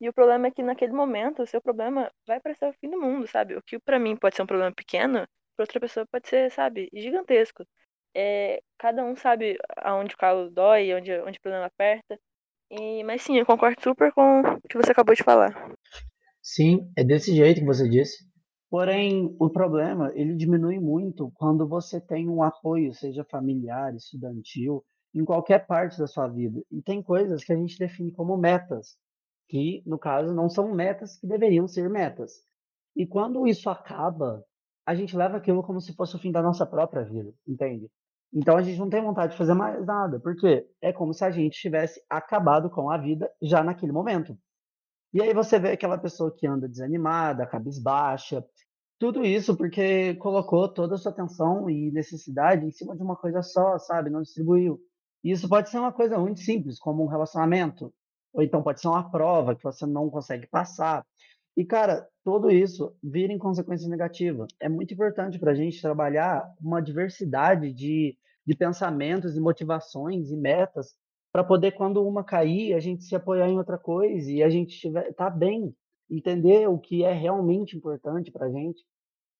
[0.00, 3.00] E o problema é que naquele momento o seu problema vai parecer o fim do
[3.00, 3.56] mundo, sabe?
[3.56, 5.26] O que para mim pode ser um problema pequeno,
[5.56, 7.64] para outra pessoa pode ser, sabe, gigantesco.
[8.14, 12.18] É, cada um sabe aonde o calo dói, onde, onde o problema aperta.
[12.70, 15.52] E, mas sim, eu concordo super com o que você acabou de falar.
[16.42, 18.24] Sim, é desse jeito que você disse.
[18.70, 24.82] Porém, o problema, ele diminui muito quando você tem um apoio, seja familiar, estudantil,
[25.14, 26.62] em qualquer parte da sua vida.
[26.70, 28.96] E tem coisas que a gente define como metas,
[29.46, 32.32] que, no caso, não são metas que deveriam ser metas.
[32.96, 34.42] E quando isso acaba,
[34.86, 37.90] a gente leva aquilo como se fosse o fim da nossa própria vida, entende?
[38.32, 41.30] Então a gente não tem vontade de fazer mais nada, porque é como se a
[41.30, 44.36] gente tivesse acabado com a vida já naquele momento.
[45.12, 48.42] E aí você vê aquela pessoa que anda desanimada, cabisbaixa,
[48.98, 53.42] tudo isso porque colocou toda a sua atenção e necessidade em cima de uma coisa
[53.42, 54.08] só, sabe?
[54.08, 54.80] Não distribuiu.
[55.24, 57.92] E isso pode ser uma coisa muito simples, como um relacionamento,
[58.32, 61.04] ou então pode ser uma prova que você não consegue passar.
[61.56, 64.46] E, cara, tudo isso vira em consequência negativa.
[64.58, 70.36] É muito importante para a gente trabalhar uma diversidade de, de pensamentos e motivações e
[70.36, 70.94] metas
[71.32, 74.74] para poder, quando uma cair, a gente se apoiar em outra coisa e a gente
[74.74, 75.74] estiver, tá bem,
[76.10, 78.84] entender o que é realmente importante para a gente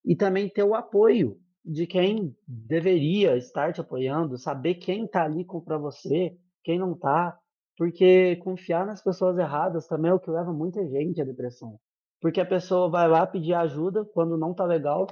[0.04, 5.46] e também ter o apoio de quem deveria estar te apoiando, saber quem está ali
[5.64, 7.38] para você, quem não está,
[7.76, 11.78] porque confiar nas pessoas erradas também é o que leva muita gente à depressão.
[12.22, 15.08] Porque a pessoa vai lá pedir ajuda quando não está legal,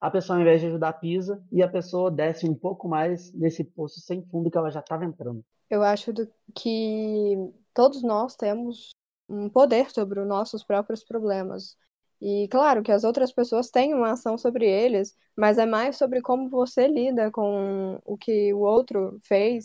[0.00, 3.64] a pessoa ao invés de ajudar pisa e a pessoa desce um pouco mais nesse
[3.64, 5.44] poço sem fundo que ela já estava entrando.
[5.68, 6.12] Eu acho
[6.54, 7.36] que
[7.74, 8.94] todos nós temos
[9.28, 11.76] um poder sobre os nossos próprios problemas.
[12.20, 16.22] E claro que as outras pessoas têm uma ação sobre eles, mas é mais sobre
[16.22, 19.64] como você lida com o que o outro fez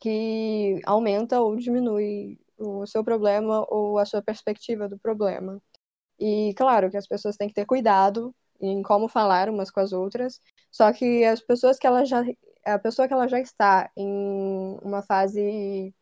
[0.00, 5.62] que aumenta ou diminui o seu problema ou a sua perspectiva do problema.
[6.20, 9.92] E claro que as pessoas têm que ter cuidado em como falar umas com as
[9.92, 12.22] outras, só que as pessoas que ela já
[12.64, 15.94] a pessoa que ela já está em uma fase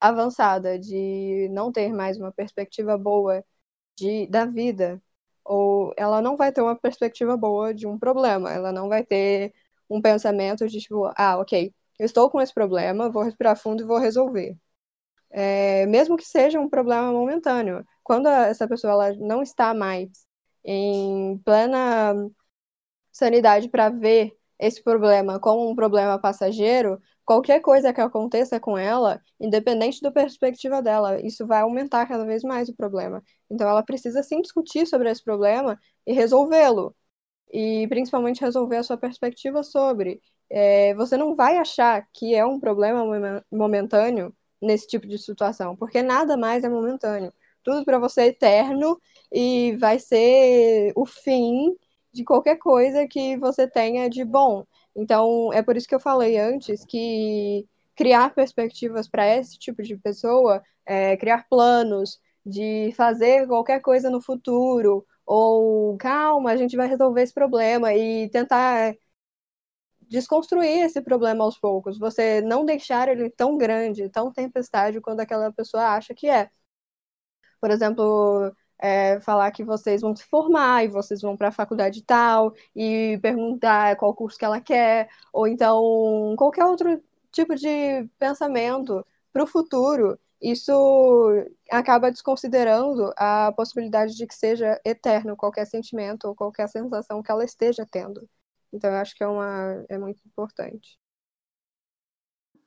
[0.00, 3.44] avançada de não ter mais uma perspectiva boa
[3.98, 5.02] de, da vida,
[5.44, 9.54] ou ela não vai ter uma perspectiva boa de um problema, ela não vai ter
[9.90, 13.86] um pensamento de tipo, ah, ok, eu estou com esse problema, vou respirar fundo e
[13.86, 14.56] vou resolver.
[15.30, 17.84] É, mesmo que seja um problema momentâneo.
[18.06, 20.08] Quando essa pessoa ela não está mais
[20.64, 22.14] em plena
[23.10, 29.20] sanidade para ver esse problema como um problema passageiro, qualquer coisa que aconteça com ela,
[29.40, 33.20] independente da perspectiva dela, isso vai aumentar cada vez mais o problema.
[33.50, 36.94] Então ela precisa sim discutir sobre esse problema e resolvê-lo.
[37.52, 40.20] E principalmente resolver a sua perspectiva sobre.
[40.48, 43.04] É, você não vai achar que é um problema
[43.50, 47.32] momentâneo nesse tipo de situação, porque nada mais é momentâneo.
[47.66, 48.96] Tudo para você é eterno
[49.32, 51.74] e vai ser o fim
[52.12, 54.64] de qualquer coisa que você tenha de bom.
[54.94, 59.96] Então, é por isso que eu falei antes que criar perspectivas para esse tipo de
[59.96, 66.86] pessoa, é, criar planos de fazer qualquer coisa no futuro, ou calma, a gente vai
[66.86, 68.94] resolver esse problema e tentar
[70.08, 75.52] desconstruir esse problema aos poucos, você não deixar ele tão grande, tão tempestade quando aquela
[75.52, 76.48] pessoa acha que é.
[77.66, 82.00] Por exemplo, é, falar que vocês vão se formar e vocês vão para a faculdade
[82.00, 87.02] tal e perguntar qual curso que ela quer, ou então qualquer outro
[87.32, 90.72] tipo de pensamento para o futuro, isso
[91.68, 97.44] acaba desconsiderando a possibilidade de que seja eterno qualquer sentimento ou qualquer sensação que ela
[97.44, 98.28] esteja tendo.
[98.72, 100.96] Então, eu acho que é, uma, é muito importante.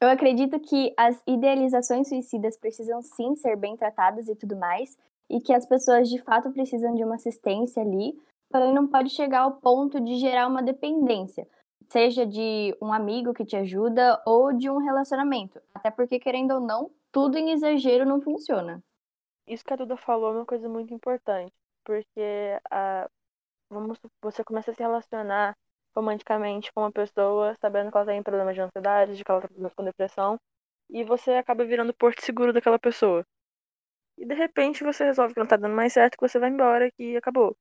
[0.01, 4.97] Eu acredito que as idealizações suicidas precisam sim ser bem tratadas e tudo mais,
[5.29, 8.17] e que as pessoas de fato precisam de uma assistência ali,
[8.49, 11.47] porém não pode chegar ao ponto de gerar uma dependência,
[11.89, 15.61] seja de um amigo que te ajuda ou de um relacionamento.
[15.73, 18.81] Até porque, querendo ou não, tudo em exagero não funciona.
[19.45, 21.51] Isso que a Duda falou é uma coisa muito importante,
[21.83, 23.09] porque a,
[23.69, 25.57] vamos, você começa a se relacionar
[25.99, 29.69] romanticamente com uma pessoa, sabendo que ela tem problemas de ansiedade, de que ela está
[29.71, 30.39] com depressão,
[30.89, 33.25] e você acaba virando o porto seguro daquela pessoa.
[34.17, 36.91] E de repente você resolve que não tá dando mais certo, que você vai embora,
[36.91, 37.55] que acabou.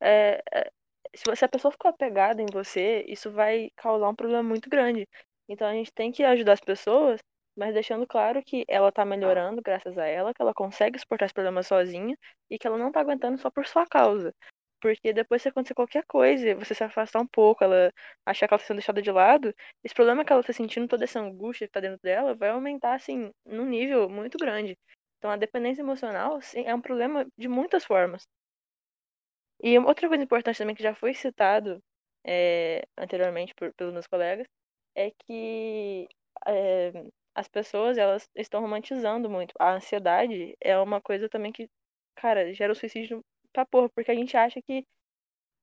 [0.00, 0.70] É, é,
[1.14, 4.68] se, você, se a pessoa ficou apegada em você, isso vai causar um problema muito
[4.70, 5.08] grande.
[5.48, 7.20] Então a gente tem que ajudar as pessoas,
[7.56, 11.34] mas deixando claro que ela tá melhorando graças a ela, que ela consegue suportar esse
[11.34, 12.16] problema sozinha
[12.50, 14.34] e que ela não tá aguentando só por sua causa.
[14.82, 17.92] Porque depois se acontecer qualquer coisa, você se afastar um pouco, ela
[18.26, 21.04] achar que ela tá sendo deixada de lado, esse problema que ela tá sentindo, toda
[21.04, 24.76] essa angústia que tá dentro dela, vai aumentar, assim, num nível muito grande.
[25.18, 28.24] Então, a dependência emocional sim, é um problema de muitas formas.
[29.62, 31.80] E outra coisa importante também que já foi citado
[32.26, 34.46] é, anteriormente por, pelos meus colegas
[34.96, 36.08] é que
[36.46, 36.92] é,
[37.34, 39.54] as pessoas, elas estão romantizando muito.
[39.60, 41.68] A ansiedade é uma coisa também que,
[42.16, 44.86] cara, gera o suicídio pra porra, porque a gente acha que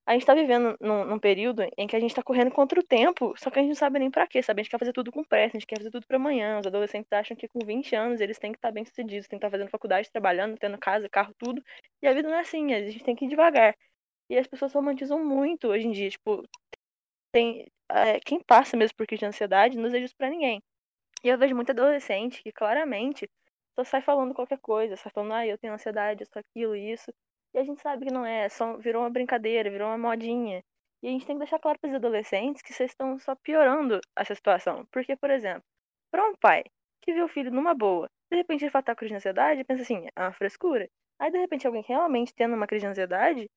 [0.06, 2.84] a gente tá vivendo num, num, período em que a gente tá correndo contra o
[2.84, 4.62] tempo, só que a gente não sabe nem pra quê, sabe?
[4.62, 6.60] A gente quer fazer tudo com pressa, a gente quer fazer tudo pra amanhã.
[6.60, 9.38] Os adolescentes acham que com 20 anos eles têm que estar tá bem sucedidos, têm
[9.38, 11.64] que estar tá fazendo faculdade, trabalhando, tendo casa, carro, tudo.
[12.02, 13.76] E a vida não é assim, a gente tem que ir devagar.
[14.30, 16.44] E as pessoas romantizam muito hoje em dia, tipo,
[17.32, 20.62] tem é, quem passa mesmo por crise de ansiedade não deseja isso pra ninguém.
[21.24, 23.30] E eu vejo muito adolescente que claramente
[23.76, 27.12] só sai falando qualquer coisa, sai falando, ah, eu tenho ansiedade, sou aquilo, isso.
[27.54, 30.64] E a gente sabe que não é, só virou uma brincadeira, virou uma modinha.
[31.02, 34.00] E a gente tem que deixar claro para os adolescentes que vocês estão só piorando
[34.18, 34.86] essa situação.
[34.92, 35.64] Porque, por exemplo,
[36.12, 36.64] para um pai
[37.02, 39.64] que vê o filho numa boa, de repente ele fala tá com crise de ansiedade,
[39.64, 40.90] pensa assim, é uma frescura.
[41.20, 43.50] Aí, de repente, alguém realmente tendo uma crise de ansiedade,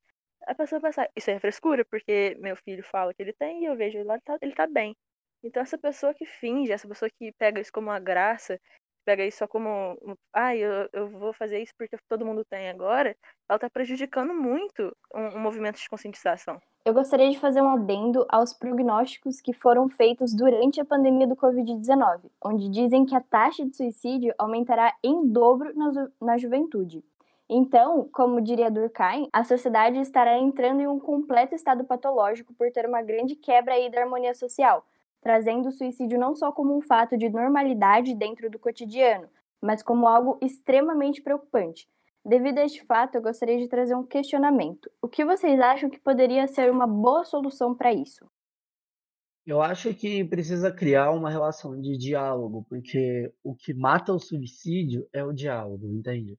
[0.46, 3.76] a pessoa pensa, isso é frescura, porque meu filho fala que ele tem e eu
[3.76, 4.96] vejo ele lá, ele tá bem.
[5.44, 8.61] Então, essa pessoa que finge, essa pessoa que pega isso como uma graça
[9.05, 9.99] pega isso só como,
[10.33, 13.17] ah, eu, eu vou fazer isso porque todo mundo tem agora,
[13.49, 16.61] ela está prejudicando muito um, um movimento de conscientização.
[16.85, 21.37] Eu gostaria de fazer um adendo aos prognósticos que foram feitos durante a pandemia do
[21.37, 27.05] Covid-19, onde dizem que a taxa de suicídio aumentará em dobro na, na juventude.
[27.49, 32.87] Então, como diria Durkheim, a sociedade estará entrando em um completo estado patológico por ter
[32.87, 34.85] uma grande quebra aí da harmonia social,
[35.22, 39.28] trazendo o suicídio não só como um fato de normalidade dentro do cotidiano,
[39.62, 41.88] mas como algo extremamente preocupante.
[42.24, 44.90] Devido a este fato, eu gostaria de trazer um questionamento.
[45.00, 48.28] O que vocês acham que poderia ser uma boa solução para isso?
[49.44, 55.08] Eu acho que precisa criar uma relação de diálogo, porque o que mata o suicídio
[55.12, 56.38] é o diálogo, entende?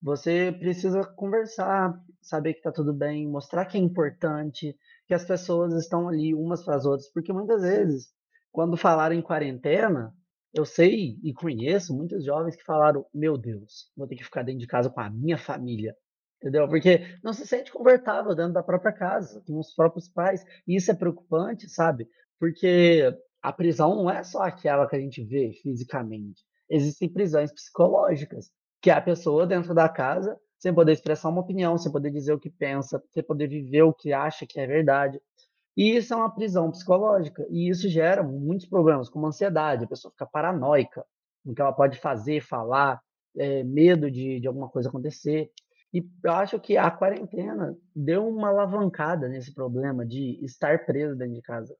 [0.00, 5.74] Você precisa conversar, saber que está tudo bem, mostrar que é importante, que as pessoas
[5.74, 8.08] estão ali umas para as outras, porque muitas vezes,
[8.50, 10.14] quando falaram em quarentena,
[10.54, 14.60] eu sei e conheço muitos jovens que falaram: Meu Deus, vou ter que ficar dentro
[14.60, 15.96] de casa com a minha família.
[16.36, 16.68] Entendeu?
[16.68, 20.44] Porque não se sente confortável dentro da própria casa, com os próprios pais.
[20.66, 22.08] E isso é preocupante, sabe?
[22.38, 26.42] Porque a prisão não é só aquela que a gente vê fisicamente.
[26.68, 31.76] Existem prisões psicológicas, que é a pessoa dentro da casa sem poder expressar uma opinião,
[31.76, 35.20] sem poder dizer o que pensa, sem poder viver o que acha que é verdade.
[35.76, 37.44] E isso é uma prisão psicológica.
[37.50, 41.04] E isso gera muitos problemas, como ansiedade, a pessoa fica paranoica
[41.44, 43.00] no que ela pode fazer, falar,
[43.36, 45.50] é, medo de, de alguma coisa acontecer.
[45.92, 51.34] E eu acho que a quarentena deu uma alavancada nesse problema de estar preso dentro
[51.34, 51.74] de casa.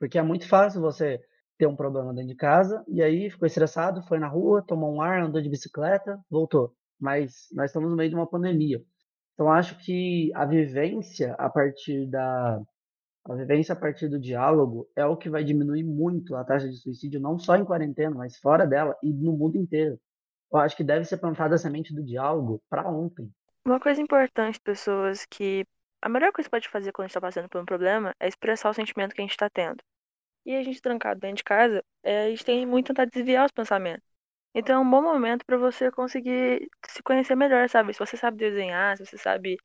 [0.00, 1.20] Porque é muito fácil você
[1.58, 5.02] ter um problema dentro de casa e aí ficou estressado, foi na rua, tomou um
[5.02, 8.82] ar, andou de bicicleta, voltou mas nós estamos no meio de uma pandemia.
[9.34, 12.60] Então acho que a vivência a partir da
[13.24, 16.76] a vivência a partir do diálogo é o que vai diminuir muito a taxa de
[16.76, 19.98] suicídio, não só em quarentena, mas fora dela e no mundo inteiro.
[20.52, 23.32] Eu acho que deve ser plantada a semente do diálogo para ontem.
[23.64, 25.64] Uma coisa importante, pessoas, que
[26.02, 28.74] a melhor coisa que pode fazer quando está passando por um problema é expressar o
[28.74, 29.82] sentimento que a gente está tendo.
[30.44, 33.52] E a gente trancado dentro de casa, é, a gente tem muito tentar desviar os
[33.52, 34.11] pensamentos.
[34.54, 37.92] Então é um bom momento para você conseguir se conhecer melhor, sabe?
[37.94, 39.56] Se você sabe desenhar, se você sabe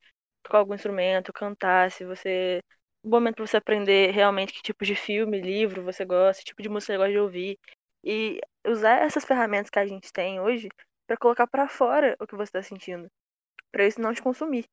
[0.42, 2.60] tocar algum instrumento, cantar, se você.
[3.04, 6.46] Um bom momento para você aprender realmente que tipo de filme, livro você gosta, que
[6.48, 7.58] tipo de música você gosta de ouvir.
[8.04, 10.68] E usar essas ferramentas que a gente tem hoje
[11.06, 13.08] para colocar para fora o que você está sentindo.
[13.72, 14.66] para isso não te consumir.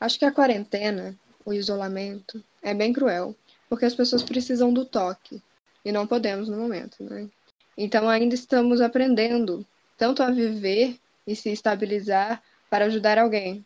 [0.00, 3.34] Acho que a quarentena, o isolamento, é bem cruel,
[3.68, 5.42] porque as pessoas precisam do toque,
[5.84, 7.28] e não podemos no momento, né?
[7.76, 9.66] Então ainda estamos aprendendo
[9.96, 13.64] tanto a viver e se estabilizar para ajudar alguém.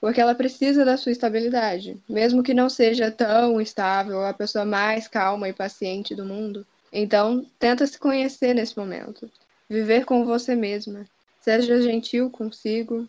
[0.00, 5.08] Porque ela precisa da sua estabilidade, mesmo que não seja tão estável, a pessoa mais
[5.08, 6.66] calma e paciente do mundo.
[6.92, 9.30] Então, tenta se conhecer nesse momento.
[9.68, 11.06] Viver com você mesma.
[11.40, 13.08] Seja gentil consigo.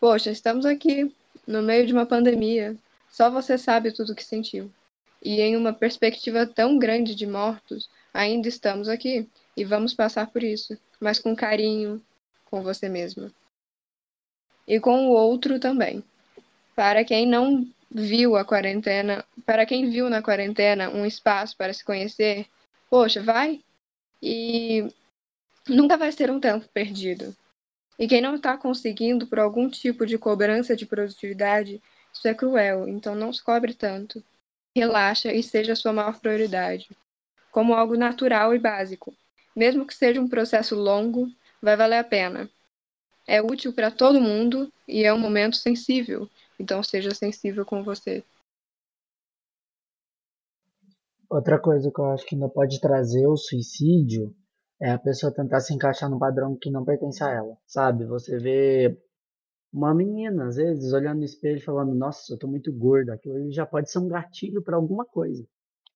[0.00, 1.14] Poxa, estamos aqui
[1.46, 2.76] no meio de uma pandemia.
[3.10, 4.70] Só você sabe tudo o que sentiu.
[5.24, 10.42] E em uma perspectiva tão grande de mortos, ainda estamos aqui e vamos passar por
[10.42, 12.02] isso, mas com carinho
[12.46, 13.32] com você mesma.
[14.66, 16.02] E com o outro também.
[16.74, 21.84] Para quem não viu a quarentena, para quem viu na quarentena um espaço para se
[21.84, 22.46] conhecer,
[22.90, 23.60] poxa, vai
[24.20, 24.88] e
[25.68, 27.36] nunca vai ser um tempo perdido.
[27.96, 31.80] E quem não está conseguindo por algum tipo de cobrança de produtividade,
[32.12, 34.24] isso é cruel, então não se cobre tanto
[34.74, 36.88] relaxa e seja a sua maior prioridade,
[37.50, 39.14] como algo natural e básico.
[39.54, 41.28] Mesmo que seja um processo longo,
[41.60, 42.48] vai valer a pena.
[43.26, 48.24] É útil para todo mundo e é um momento sensível, então seja sensível com você.
[51.28, 54.34] Outra coisa que eu acho que ainda pode trazer o suicídio
[54.80, 58.04] é a pessoa tentar se encaixar num padrão que não pertence a ela, sabe?
[58.04, 59.00] Você vê
[59.72, 63.64] uma menina, às vezes, olhando no espelho falando, nossa, eu tô muito gorda, aquilo já
[63.66, 65.46] pode ser um gatilho para alguma coisa.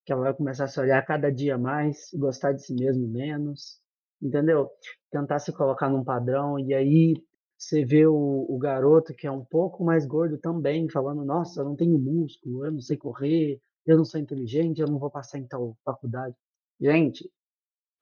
[0.04, 3.80] Que ela vai começar a se olhar cada dia mais, gostar de si mesmo menos,
[4.22, 4.70] entendeu?
[5.10, 7.14] Tentar se colocar num padrão, e aí
[7.58, 11.64] você vê o, o garoto que é um pouco mais gordo também, falando, nossa, eu
[11.64, 15.38] não tenho músculo, eu não sei correr, eu não sou inteligente, eu não vou passar
[15.38, 16.34] em tal faculdade.
[16.80, 17.30] Gente,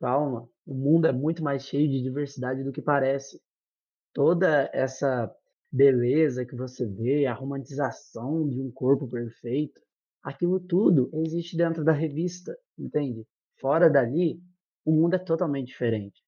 [0.00, 3.40] calma, o mundo é muito mais cheio de diversidade do que parece.
[4.12, 5.34] Toda essa
[5.74, 9.82] beleza que você vê, a romantização de um corpo perfeito,
[10.22, 13.26] aquilo tudo existe dentro da revista, entende?
[13.60, 14.40] Fora dali,
[14.84, 16.22] o mundo é totalmente diferente.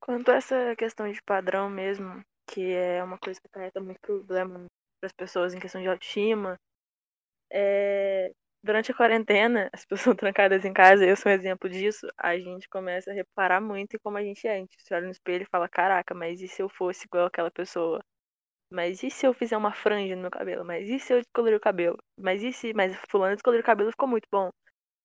[0.00, 4.64] Quanto a essa questão de padrão mesmo, que é uma coisa que acarreta muito problema
[4.98, 6.58] para as pessoas em questão de autoestima,
[7.52, 8.32] é,
[8.64, 12.68] durante a quarentena, as pessoas trancadas em casa, eu sou um exemplo disso, a gente
[12.68, 14.54] começa a reparar muito em como a gente é.
[14.54, 17.26] A gente se olha no espelho e fala, caraca, mas e se eu fosse igual
[17.26, 18.00] aquela pessoa?
[18.70, 20.64] Mas e se eu fizer uma franja no meu cabelo?
[20.64, 21.98] Mas e se eu descolorir o cabelo?
[22.18, 22.72] Mas e se.
[22.74, 24.50] Mas fulano descolorir o cabelo ficou muito bom.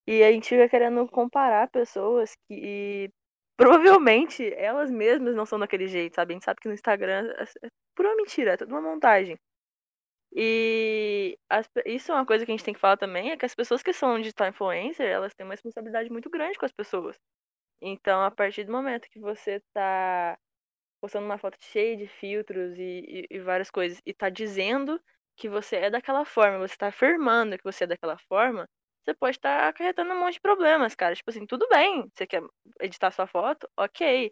[0.07, 3.10] E a gente fica querendo comparar pessoas que
[3.57, 6.34] provavelmente elas mesmas não são daquele jeito, sabe?
[6.34, 9.38] A gente sabe que no Instagram é, é pura mentira, é tudo uma montagem.
[10.34, 13.45] E as, isso é uma coisa que a gente tem que falar também, é que
[13.45, 17.17] as pessoas que são digital influencer, elas têm uma responsabilidade muito grande com as pessoas.
[17.82, 20.38] Então, a partir do momento que você tá
[21.01, 25.01] postando uma foto cheia de filtros e, e, e várias coisas, e tá dizendo
[25.38, 28.67] que você é daquela forma, você tá afirmando que você é daquela forma,
[29.05, 31.15] você pode estar tá acarretando um monte de problemas, cara.
[31.15, 32.43] Tipo assim, tudo bem, você quer
[32.82, 34.32] editar sua foto, ok.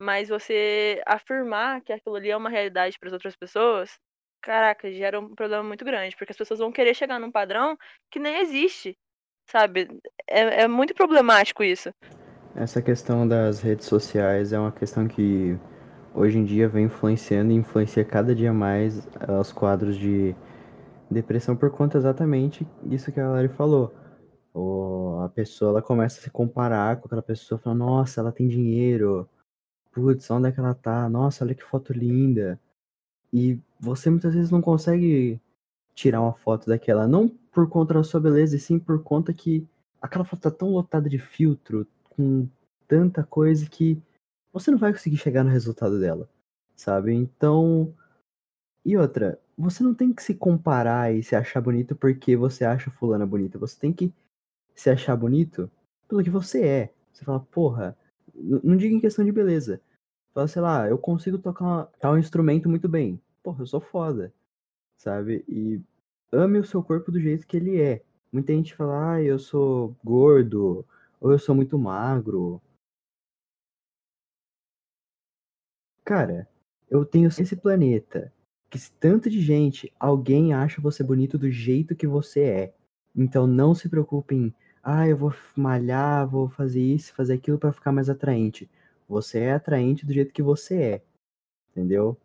[0.00, 3.98] Mas você afirmar que aquilo ali é uma realidade para as outras pessoas,
[4.40, 7.76] caraca, gera um problema muito grande, porque as pessoas vão querer chegar num padrão
[8.10, 8.96] que nem existe,
[9.50, 9.88] sabe?
[10.28, 11.90] É, é muito problemático isso.
[12.54, 15.56] Essa questão das redes sociais é uma questão que
[16.14, 19.06] hoje em dia vem influenciando e influencia cada dia mais
[19.40, 20.34] os quadros de
[21.10, 23.94] depressão por conta exatamente disso que a Lari falou.
[24.52, 28.48] Ou a pessoa ela começa a se comparar com aquela pessoa, falando, nossa, ela tem
[28.48, 29.28] dinheiro,
[29.92, 31.08] putz, onde é que ela tá?
[31.08, 32.58] Nossa, olha que foto linda.
[33.32, 35.40] E você muitas vezes não consegue
[35.94, 39.66] tirar uma foto daquela, não por conta da sua beleza, e sim por conta que
[40.00, 42.48] aquela foto tá tão lotada de filtro, com
[42.86, 44.00] tanta coisa que
[44.52, 46.28] você não vai conseguir chegar no resultado dela,
[46.74, 47.12] sabe?
[47.12, 47.92] Então.
[48.84, 52.90] E outra, você não tem que se comparar e se achar bonito porque você acha
[52.90, 53.58] fulana bonita.
[53.58, 54.12] Você tem que
[54.74, 55.70] se achar bonito
[56.08, 56.92] pelo que você é.
[57.12, 57.96] Você fala, porra,
[58.34, 59.80] não diga em questão de beleza.
[60.32, 63.20] Fala, sei lá, eu consigo tocar tal instrumento muito bem.
[63.42, 64.32] Porra, eu sou foda.
[64.96, 65.44] Sabe?
[65.48, 65.80] E
[66.32, 68.02] ame o seu corpo do jeito que ele é.
[68.32, 70.84] Muita gente fala, ah, eu sou gordo,
[71.20, 72.60] ou eu sou muito magro.
[76.04, 76.48] Cara,
[76.90, 78.32] eu tenho esse planeta
[78.70, 82.74] que se tanto de gente, alguém acha você bonito do jeito que você é.
[83.16, 87.92] Então não se preocupem, ah, eu vou malhar, vou fazer isso, fazer aquilo para ficar
[87.92, 88.70] mais atraente.
[89.08, 91.02] Você é atraente do jeito que você é,
[91.70, 92.16] entendeu?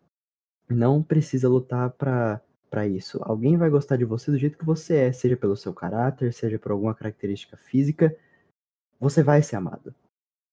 [0.74, 3.20] Não precisa lutar pra, pra isso.
[3.22, 6.58] Alguém vai gostar de você do jeito que você é, seja pelo seu caráter, seja
[6.58, 8.16] por alguma característica física.
[8.98, 9.94] Você vai ser amado.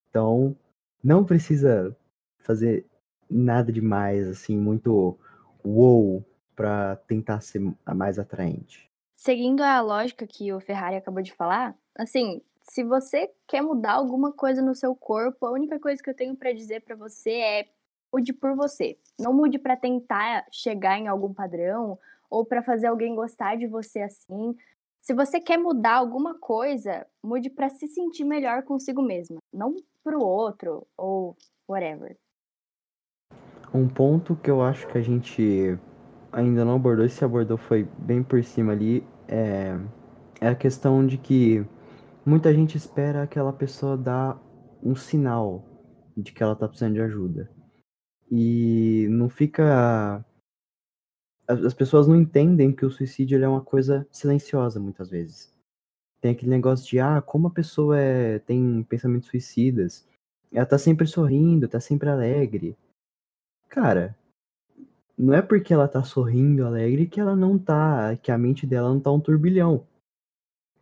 [0.10, 0.56] Então,
[1.04, 1.96] não precisa
[2.40, 2.86] fazer
[3.30, 5.18] nada demais, assim, muito
[5.66, 6.24] wow,
[6.56, 7.62] pra tentar ser
[7.96, 8.90] mais atraente.
[9.16, 14.32] Seguindo a lógica que o Ferrari acabou de falar, assim, se você quer mudar alguma
[14.32, 17.70] coisa no seu corpo, a única coisa que eu tenho para dizer para você é
[18.14, 18.98] mude por você.
[19.20, 21.98] Não mude para tentar chegar em algum padrão
[22.30, 24.56] ou para fazer alguém gostar de você assim.
[25.02, 30.22] Se você quer mudar alguma coisa, mude para se sentir melhor consigo mesma, não pro
[30.22, 31.36] outro ou
[31.68, 32.18] whatever.
[33.74, 35.78] Um ponto que eu acho que a gente
[36.32, 39.78] ainda não abordou, e se abordou foi bem por cima ali, é,
[40.40, 41.66] é a questão de que
[42.26, 44.40] muita gente espera aquela pessoa dar
[44.84, 45.66] um sinal
[46.16, 47.50] de que ela tá precisando de ajuda.
[48.32, 50.24] E não fica.
[51.46, 55.54] As pessoas não entendem que o suicídio é uma coisa silenciosa muitas vezes.
[56.22, 58.40] Tem aquele negócio de, ah, como a pessoa é...
[58.40, 60.08] tem pensamentos suicidas,
[60.52, 62.78] ela tá sempre sorrindo, tá sempre alegre.
[63.68, 64.16] Cara,
[65.18, 68.16] não é porque ela tá sorrindo, alegre, que ela não tá.
[68.18, 69.86] que a mente dela não tá um turbilhão.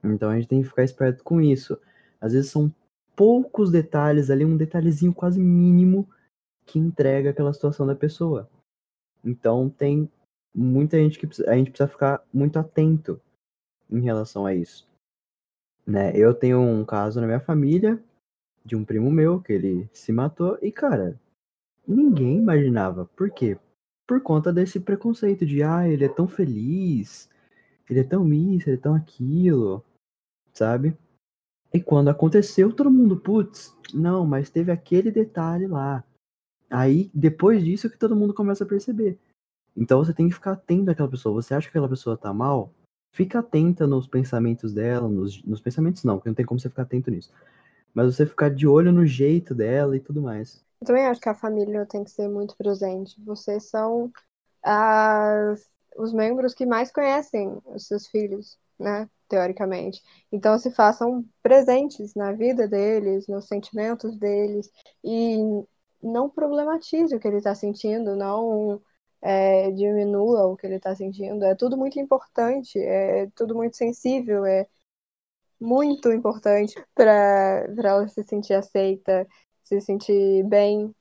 [0.04, 1.80] Então a gente tem que ficar esperto com isso.
[2.22, 2.74] Às vezes são
[3.16, 6.08] poucos detalhes ali, um detalhezinho quase mínimo
[6.70, 8.47] que entrega aquela situação da pessoa.
[9.24, 10.09] Então tem
[10.53, 13.20] muita gente que a gente precisa ficar muito atento
[13.89, 14.88] em relação a isso.
[15.86, 16.11] né?
[16.15, 18.01] Eu tenho um caso na minha família
[18.63, 21.20] de um primo meu que ele se matou e, cara,
[21.88, 23.05] ninguém imaginava.
[23.15, 23.57] Por quê?
[24.07, 27.30] Por conta desse preconceito de, ah, ele é tão feliz,
[27.89, 29.84] ele é tão isso, ele é tão aquilo,
[30.53, 30.95] sabe?
[31.74, 36.03] E quando aconteceu, todo mundo, putz, não, mas teve aquele detalhe lá.
[36.70, 39.17] Aí, depois disso, que todo mundo começa a perceber.
[39.76, 41.41] Então você tem que ficar atento àquela pessoa.
[41.41, 42.74] Você acha que aquela pessoa tá mal?
[43.13, 46.84] Fica atenta nos pensamentos dela, nos, nos pensamentos não, porque não tem como você ficar
[46.84, 47.32] atento nisso.
[47.93, 50.63] Mas você ficar de olho no jeito dela e tudo mais.
[50.82, 53.20] Eu também acho que a família tem que ser muito presente.
[53.24, 54.11] Vocês são
[54.63, 55.67] as,
[55.97, 59.09] os membros que mais conhecem os seus filhos, né?
[59.28, 60.01] Teoricamente.
[60.32, 64.72] Então se façam presentes na vida deles, nos sentimentos deles.
[65.03, 65.38] E
[66.02, 68.82] não problematize o que ele está sentindo, não
[69.22, 71.43] é, diminua o que ele está sentindo.
[71.45, 74.68] É tudo muito importante, é tudo muito sensível, é
[75.60, 79.28] muito importante para ela se sentir aceita,
[79.64, 80.93] se sentir bem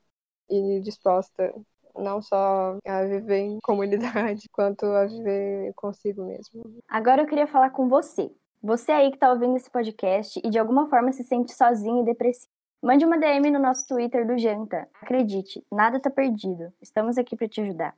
[0.49, 1.53] e disposta
[1.95, 6.63] não só a viver em comunidade, quanto a viver consigo mesmo.
[6.87, 8.31] Agora eu queria falar com você.
[8.61, 12.05] Você aí que está ouvindo esse podcast e de alguma forma se sente sozinho e
[12.05, 12.58] depressivo.
[12.81, 14.87] Mande uma DM no nosso Twitter do Janta.
[15.01, 16.71] Acredite, nada tá perdido.
[16.81, 17.93] Estamos aqui para te ajudar.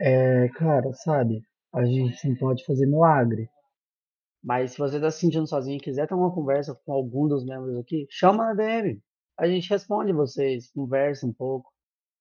[0.00, 1.44] É, cara, sabe?
[1.72, 3.48] A gente não pode fazer milagre.
[4.42, 7.44] Mas se você tá se sentindo sozinho e quiser ter uma conversa com algum dos
[7.44, 9.00] membros aqui, chama na DM.
[9.38, 11.72] A gente responde vocês, conversa um pouco.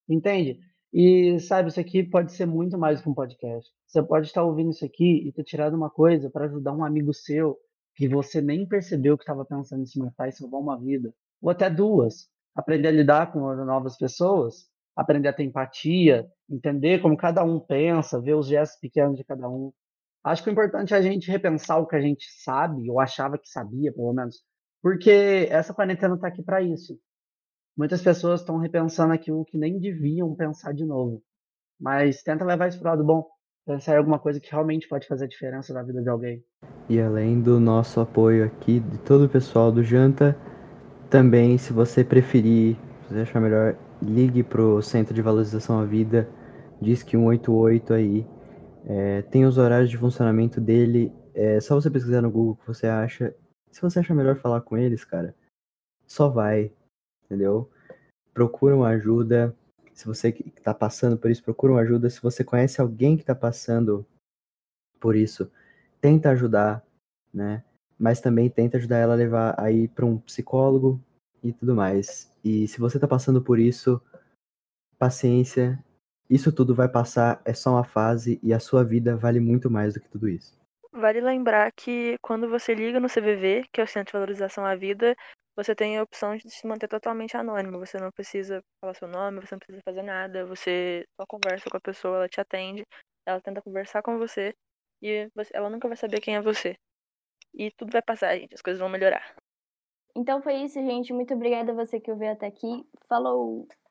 [0.08, 0.60] Entende?
[0.94, 3.68] E sabe, isso aqui pode ser muito mais que um podcast.
[3.88, 7.12] Você pode estar ouvindo isso aqui e ter tirado uma coisa para ajudar um amigo
[7.16, 7.58] seu
[7.96, 11.12] que você nem percebeu que estava pensando em se matar e salvar uma vida
[11.42, 12.30] ou até duas.
[12.56, 18.22] Aprender a lidar com novas pessoas, aprender a ter empatia, entender como cada um pensa,
[18.22, 19.72] ver os gestos pequenos de cada um.
[20.24, 23.38] Acho que o importante é a gente repensar o que a gente sabe, ou achava
[23.38, 24.44] que sabia, pelo menos,
[24.82, 27.00] porque essa quarentena está aqui para isso.
[27.76, 31.24] Muitas pessoas estão repensando aquilo que nem deviam pensar de novo.
[31.80, 33.26] Mas tenta levar isso para o lado bom.
[33.66, 36.44] Pensar em alguma coisa que realmente pode fazer a diferença na vida de alguém.
[36.90, 40.38] E além do nosso apoio aqui, de todo o pessoal do Janta,
[41.12, 46.28] também, se você preferir, se você achar melhor, ligue pro Centro de Valorização à Vida,
[46.82, 48.26] diz que 188 aí.
[48.86, 51.12] É, tem os horários de funcionamento dele.
[51.36, 53.36] É só você pesquisar no Google o que você acha.
[53.70, 55.36] Se você achar melhor falar com eles, cara,
[56.08, 56.72] só vai,
[57.26, 57.70] entendeu?
[58.34, 59.54] Procura uma ajuda.
[59.94, 62.10] Se você que tá passando por isso, procura uma ajuda.
[62.10, 64.06] Se você conhece alguém que tá passando
[64.98, 65.52] por isso,
[66.00, 66.82] tenta ajudar,
[67.34, 67.66] né?
[68.02, 71.00] Mas também tenta ajudar ela a levar aí para um psicólogo
[71.44, 72.36] e tudo mais.
[72.44, 74.02] E se você tá passando por isso,
[74.98, 75.78] paciência,
[76.28, 79.94] isso tudo vai passar, é só uma fase e a sua vida vale muito mais
[79.94, 80.60] do que tudo isso.
[80.92, 84.76] Vale lembrar que quando você liga no CVV, que é o Centro de Valorização à
[84.76, 85.16] Vida,
[85.56, 87.78] você tem a opção de se manter totalmente anônimo.
[87.80, 90.44] Você não precisa falar seu nome, você não precisa fazer nada.
[90.48, 92.84] Você só conversa com a pessoa, ela te atende,
[93.28, 94.54] ela tenta conversar com você
[95.02, 96.76] e ela nunca vai saber quem é você.
[97.54, 98.54] E tudo vai passar, gente.
[98.56, 99.36] As coisas vão melhorar.
[100.16, 101.14] Então foi isso, gente.
[101.14, 102.86] Muito obrigada a você que ouviu até aqui.
[103.08, 103.68] Falou!